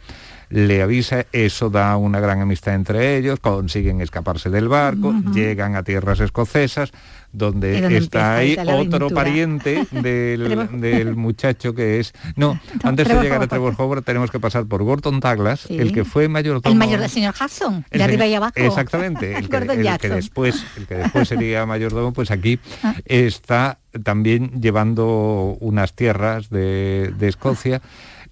[0.50, 5.82] le avisa, eso da una gran amistad entre ellos, consiguen escaparse del barco, llegan a
[5.82, 6.92] tierras escocesas,
[7.34, 12.12] donde está ahí otro pariente del, muchacho que es...
[12.36, 16.04] No, antes de llegar a Trevor Howard tenemos que pasar por Gordon Douglas, el que
[16.04, 16.72] fue mayordomo...
[16.72, 18.52] El mayor del señor Hudson, de arriba y abajo.
[18.56, 19.48] Exactamente, el
[19.98, 22.94] que, después, el que después sería mayordomo, pues aquí ah.
[23.04, 27.82] está también llevando unas tierras de, de Escocia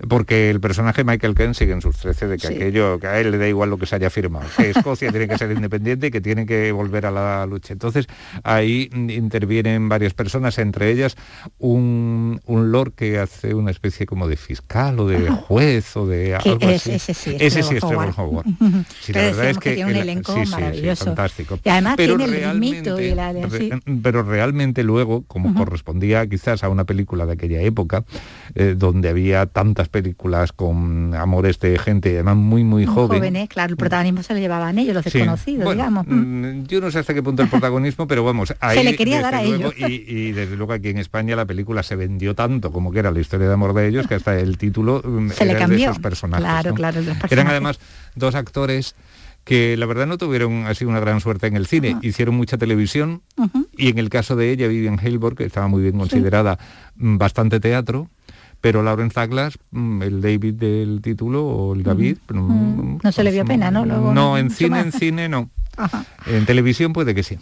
[0.08, 3.30] porque el personaje Michael Ken sigue en sus 13 de que aquello, que a él
[3.30, 6.10] le da igual lo que se haya firmado, que Escocia tiene que ser independiente y
[6.10, 7.72] que tiene que volver a la lucha.
[7.72, 8.06] Entonces
[8.42, 11.16] ahí intervienen varias personas, entre ellas
[11.58, 16.34] un, un lord que hace una especie como de fiscal o de juez o de
[16.34, 16.92] algo así.
[16.92, 18.46] Ese sí es, ese sí es Trevor Howard.
[19.00, 21.06] Sí, la verdad es que, tiene un elenco maravilloso.
[21.06, 21.58] fantástico.
[21.64, 23.34] Y además pero tiene el mito y la
[24.02, 28.04] Pero realmente luego, como correspondía quizás a una película de aquella época,
[28.54, 33.18] eh, donde había tantas películas con amores de gente además muy muy, joven.
[33.18, 36.06] Jóvenes, claro, el protagonismo se lo llevaban ellos, los desconocidos, digamos.
[36.08, 39.20] Mm, yo no sé hasta qué punto el protagonismo, pero vamos, ahí, se le quería
[39.20, 39.72] dar a ellos.
[39.78, 43.20] Y, desde luego aquí en España la película se vendió tanto como que era la
[43.20, 45.78] historia de amor de ellos, que hasta el título mm, se le cambió.
[45.78, 46.44] de esos personajes.
[46.44, 47.78] Claro, claro, Eran además
[48.16, 48.96] dos actores
[49.44, 53.22] que la verdad no tuvieron así una gran suerte en el cine, hicieron mucha televisión
[53.76, 56.58] y en el caso de ella, Vivian Hailborg, que estaba muy bien considerada,
[56.96, 58.08] mm, bastante teatro,
[58.62, 62.18] pero Lawrence Douglas, mm, el David del título, o el David...
[62.32, 63.84] Mm, no se le dio pena, ¿no?
[63.84, 65.50] no, en cine, en cine no.
[66.26, 67.38] En televisión puede que sí.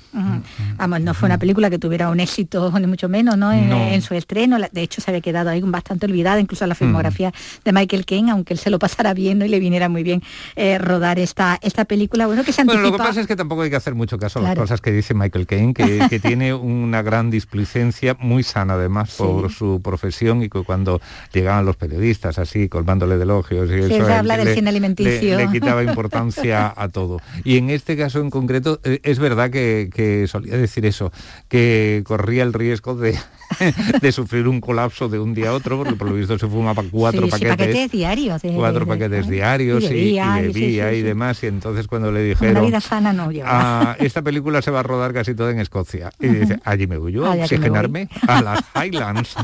[0.77, 3.53] Vamos, no fue una película que tuviera un éxito, ni mucho menos, ¿no?
[3.53, 4.57] En, su estreno.
[4.73, 7.33] De hecho, se había quedado ahí bastante olvidada, incluso la filmografía
[7.65, 10.23] de Michael Caine, aunque él se lo pasara bien y le viniera muy bien
[10.57, 12.27] eh, rodar esta, esta película.
[12.27, 14.39] Bueno, que se Bueno, lo que pasa es que tampoco hay que hacer mucho caso
[14.39, 19.15] a las cosas que dice Michael Caine, que, tiene una gran displicencia, muy sana además
[19.17, 21.01] por su profesión y que cuando
[21.33, 25.37] llegaban los periodistas así, colmándole de elogios y eso, se habla del cine alimenticio.
[25.37, 27.21] le quitaba importancia a todo.
[27.45, 31.13] Y en este caso en concreto, eh, es verdad que, solía decir eso,
[31.49, 33.19] que corría el riesgo de,
[34.01, 36.83] de, sufrir un colapso de un día a otro, porque por lo visto se fumaba
[36.91, 38.43] cuatro paquetes, diarios.
[38.55, 41.43] cuatro paquetes diarios y, bebía y, demás.
[41.43, 45.13] Y entonces cuando le dijeron, vida sana no ah, esta película se va a rodar
[45.13, 46.13] casi toda en Escocia.
[46.21, 49.35] Y dice, allí me voy yo a oxigenarme a las Highlands.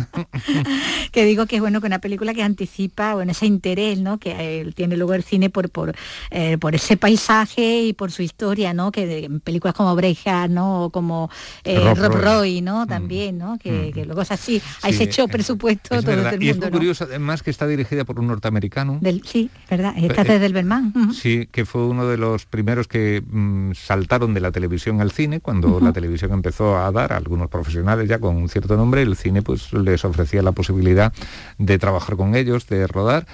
[1.13, 4.19] que digo que es bueno que una película que anticipa bueno, ese interés ¿no?
[4.19, 5.95] que eh, tiene luego el cine por, por,
[6.31, 8.93] eh, por ese paisaje y por su historia ¿no?
[8.93, 10.85] Que en películas como Breja, ¿no?
[10.85, 11.31] O como
[11.65, 12.85] eh, Rob, Roy, ¿no?
[12.85, 12.89] Mm.
[12.89, 13.59] También, ¿no?
[13.59, 13.96] Que, mm.
[14.05, 16.37] Luego es así, hay ese hecho presupuesto todo el mundo.
[16.45, 18.99] Y es muy curioso además que está dirigida por un norteamericano.
[19.01, 20.93] Del, sí, verdad, está eh, desde el Berman.
[21.13, 25.41] Sí, que fue uno de los primeros que mm, saltaron de la televisión al cine,
[25.41, 29.17] cuando la televisión empezó a dar a algunos profesionales ya con un cierto nombre, el
[29.17, 31.13] cine pues les ofrecía la posibilidad
[31.59, 33.27] de trabajar con ellos, de rodar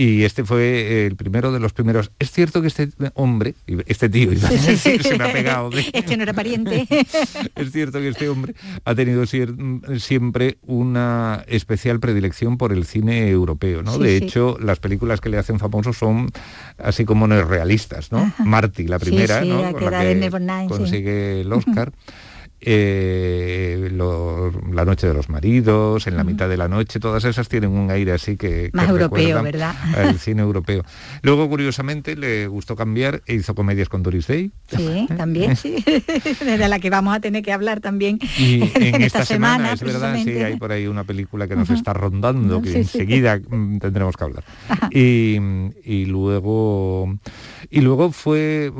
[0.00, 2.10] y este fue el primero de los primeros.
[2.18, 5.70] Es cierto que este hombre, este tío, se me ha pegado.
[5.92, 6.86] Este no era pariente.
[7.54, 13.82] es cierto que este hombre ha tenido siempre una especial predilección por el cine europeo,
[13.82, 13.98] ¿no?
[13.98, 16.30] de hecho, las películas que le hacen famoso son
[16.78, 18.32] así como no realistas, ¿no?
[18.38, 19.62] Marty, la primera, ¿no?
[19.62, 21.92] La que, consigue el Oscar.
[22.62, 27.70] Eh, la noche de los maridos, en la mitad de la noche, todas esas tienen
[27.70, 28.70] un aire así que...
[28.72, 29.74] Más europeo, ¿verdad?
[29.96, 30.84] El cine europeo.
[31.22, 34.52] Luego, curiosamente, le gustó cambiar e hizo comedias con Doris Day.
[34.68, 35.82] Sí, también, sí.
[36.44, 40.30] de la que vamos a tener que hablar también en, esta, semana, es verdad, sí,
[40.30, 44.44] hay por ahí una película que nos está rondando, que enseguida mm, tendremos que hablar.
[44.90, 45.38] Y,
[45.84, 47.18] y, luego,
[47.70, 48.70] y luego fue,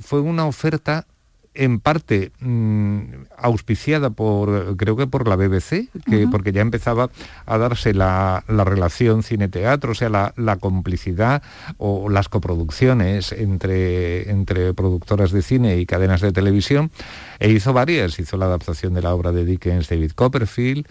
[0.00, 1.06] fue una oferta
[1.54, 3.02] en parte mm,
[3.36, 7.10] auspiciada por, creo que por la BBC, que, porque ya empezaba
[7.46, 11.42] a darse la, relación cine-teatro, o sea, la, complicidad
[11.78, 16.90] o las coproducciones entre, entre productoras de cine y cadenas de televisión,
[17.38, 20.86] e hizo varias, hizo la adaptación de la obra de Dickens David Copperfield,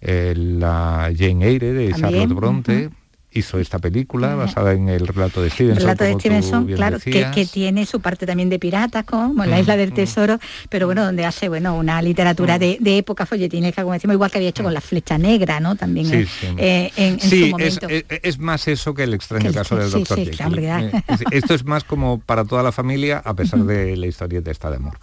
[0.00, 2.90] eh, la Jane Eyre de Charlotte Bronte
[3.34, 5.78] hizo esta película basada en el relato de Stevenson.
[5.78, 9.76] El relato de Stevenson, claro, que, tiene su parte también de piratas, como La Isla
[9.76, 14.30] del Tesoro, pero bueno, donde hace bueno una literatura de, época folletinesca, como decimos, igual
[14.30, 15.74] que había hecho con La Flecha Negra, ¿no?
[15.74, 16.26] También
[16.56, 17.88] eh, en, su momento.
[17.88, 22.20] Es, es, más eso que el extraño caso del Doctor eh, Esto es más como
[22.20, 24.96] para toda la familia, a pesar de la historieta esta de amor.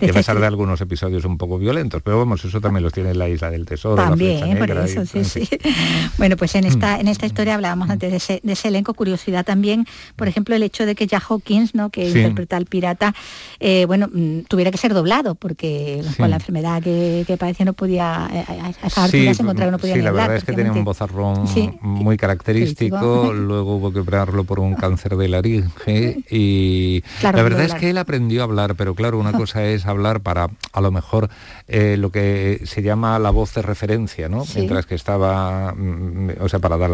[0.00, 3.14] y a pesar de algunos episodios un poco violentos, pero vamos, eso también los tiene
[3.14, 4.80] La Isla del Tesoro, también, La Flecha Negra.
[4.82, 5.48] Por eso, sí, sí.
[6.18, 8.94] Bueno, pues en esta, en esta historia hablábamos antes de ese, elenco.
[8.94, 9.86] Curiosidad también,
[10.16, 11.90] por ejemplo, el hecho de que Jack Hawkins, ¿no?
[11.90, 13.14] que interpreta al pirata,
[13.60, 17.72] eh, bueno, mm, tuviera que ser doblado, porque con la enfermedad que, que padecía no
[17.72, 20.84] podía, eh, a se encontraba que no podía Sí, la verdad es que tenía un
[20.84, 21.44] bozarrón
[21.80, 27.74] muy característico, luego hubo que operarlo por un cáncer de laringe y la verdad es
[27.74, 31.28] que él aprendió a hablar, pero claro, una cosa es hablar para a lo mejor
[31.68, 34.44] eh, lo que se llama la voz de referencia, ¿no?
[34.54, 36.90] Mientras que estaba, mm, o sea, para dar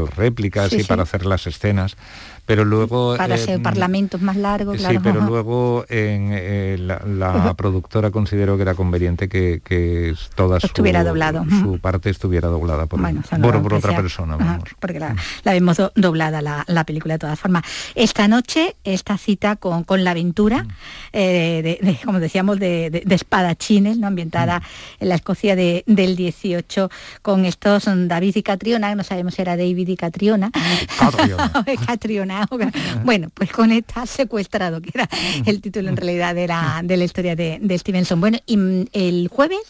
[0.64, 1.96] réplicas y para hacer las escenas
[2.48, 4.94] pero luego para ser eh, parlamentos más largos claro.
[4.94, 11.02] sí pero luego en eh, la, productora consideró que era conveniente que, que toda estuviera
[11.02, 13.00] su, doblado su parte estuviera doblada por,
[13.62, 14.64] por, otra persona vamos.
[14.80, 20.02] porque la, vemos doblada la, película de todas formas esta noche esta cita con, con
[20.02, 20.68] la aventura mm.
[21.12, 24.62] eh, de, como decíamos de, espadachines no ambientada mm.
[25.00, 26.90] en la Escocia del 18
[27.20, 30.50] con estos David y Catriona no sabemos si era David y Catriona
[30.98, 31.52] Catriona,
[31.86, 32.37] Catriona
[33.04, 35.08] bueno, pues con esta secuestrado, que era
[35.46, 38.20] el título en realidad de la, de la historia de, Stevenson.
[38.20, 39.60] Bueno, y mm, el jueves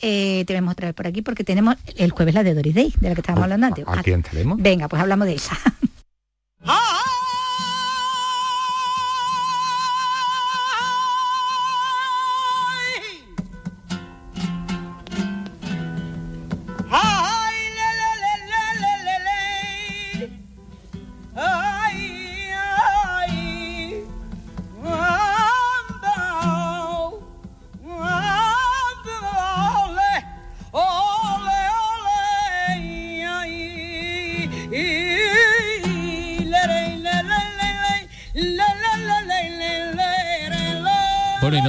[0.00, 2.92] eh, te vemos otra vez por aquí porque tenemos el jueves la de Doris Day,
[3.00, 3.84] de la que estábamos hablando antes.
[3.86, 4.58] ¿A quién tenemos?
[4.60, 5.58] Venga, pues hablamos de esa.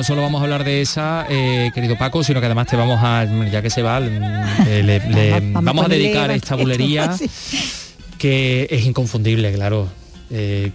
[0.06, 3.26] Solo vamos a hablar de esa, eh, querido Paco, sino que además te vamos a,
[3.50, 7.16] ya que se va, eh, vamos, a dedicar esta bulería
[8.20, 9.90] que es inconfundible, claro.
[10.30, 10.72] Eh,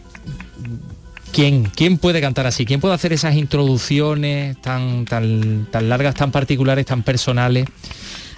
[1.33, 2.65] ¿quién, ¿Quién puede cantar así?
[2.67, 7.67] ¿Quién puede hacer esas introducciones tan, tan, tan largas, tan particulares, tan personales?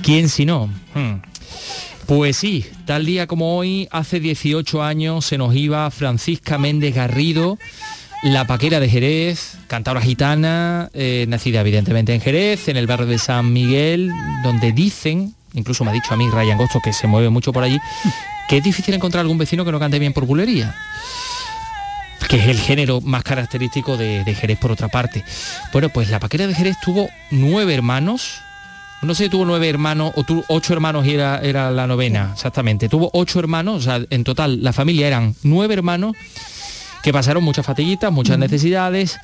[0.03, 0.66] ¿Quién si no?
[0.95, 1.22] Hmm.
[2.07, 7.59] Pues sí, tal día como hoy, hace 18 años, se nos iba Francisca Méndez Garrido,
[8.23, 13.18] la Paquera de Jerez, cantadora gitana, eh, nacida evidentemente en Jerez, en el barrio de
[13.18, 14.11] San Miguel,
[14.45, 17.64] donde dicen, incluso me ha dicho a mí Ryan Gosto, que se mueve mucho por
[17.64, 17.79] allí,
[18.49, 20.75] que es difícil encontrar algún vecino que no cante bien por bulería
[22.29, 25.23] que es el género más característico de, Jerez por otra parte.
[25.70, 28.41] Bueno, pues la Paquera de Jerez tuvo nueve hermanos,
[29.03, 32.89] no sé tuvo nueve hermanos o tuvo ocho hermanos y era, era la novena, exactamente.
[32.89, 36.16] Tuvo ocho hermanos, o sea, en total la familia eran nueve hermanos
[37.03, 39.18] que pasaron muchas fatiguitas, muchas necesidades.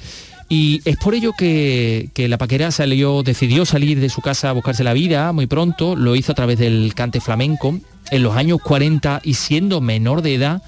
[0.49, 4.83] Y es por ello que, la paquera salió, decidió salir de su casa a buscarse
[4.83, 7.79] la vida muy pronto, lo hizo a través del cante flamenco.
[8.11, 10.63] En los años 40 y siendo menor de edad,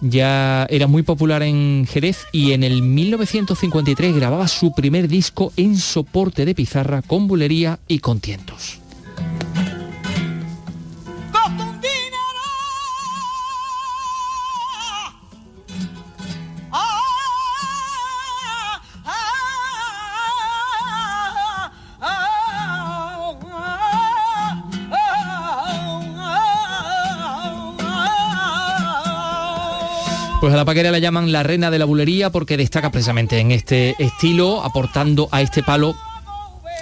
[0.00, 5.76] ya era muy popular en Jerez y en el 1953 grababa su primer disco en
[5.76, 8.83] soporte de pizarra con bulería y con tientos.
[30.44, 33.50] Pues a la paquera la llaman la reina de la bulería porque destaca precisamente en
[33.50, 35.96] este estilo, aportando a este palo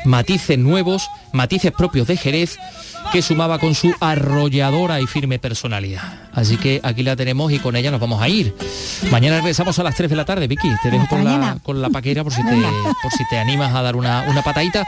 [0.05, 2.59] matices nuevos, matices propios de Jerez,
[3.13, 6.03] que sumaba con su arrolladora y firme personalidad.
[6.33, 8.53] Así que aquí la tenemos y con ella nos vamos a ir.
[9.13, 10.69] Mañana regresamos a las 3 de la tarde, Vicky.
[10.83, 12.57] Te dejo con la, con la paquera por si, te,
[13.01, 14.85] por si te animas a dar una, una patadita.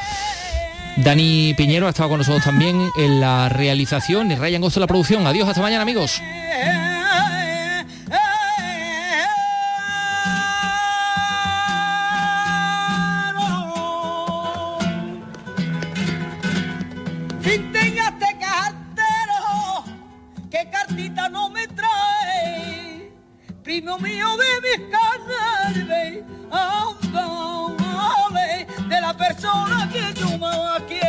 [0.97, 4.89] Dani Piñero ha estado con nosotros también en la realización y Ryan Gosto en la
[4.89, 5.25] producción.
[5.29, 6.20] Adiós, hasta mañana amigos.
[23.81, 26.25] Primo mío de mis carnes,
[28.89, 31.04] de la persona que yo más quiero.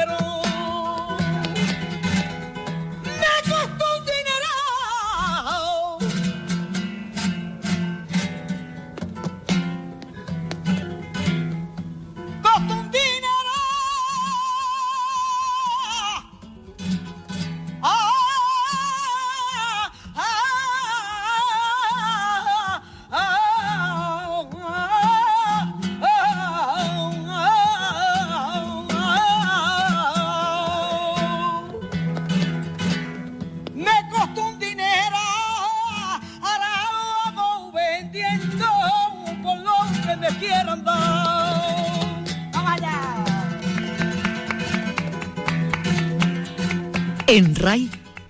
[47.36, 47.90] En RAI,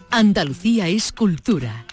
[0.09, 1.84] Andalucía es cultura.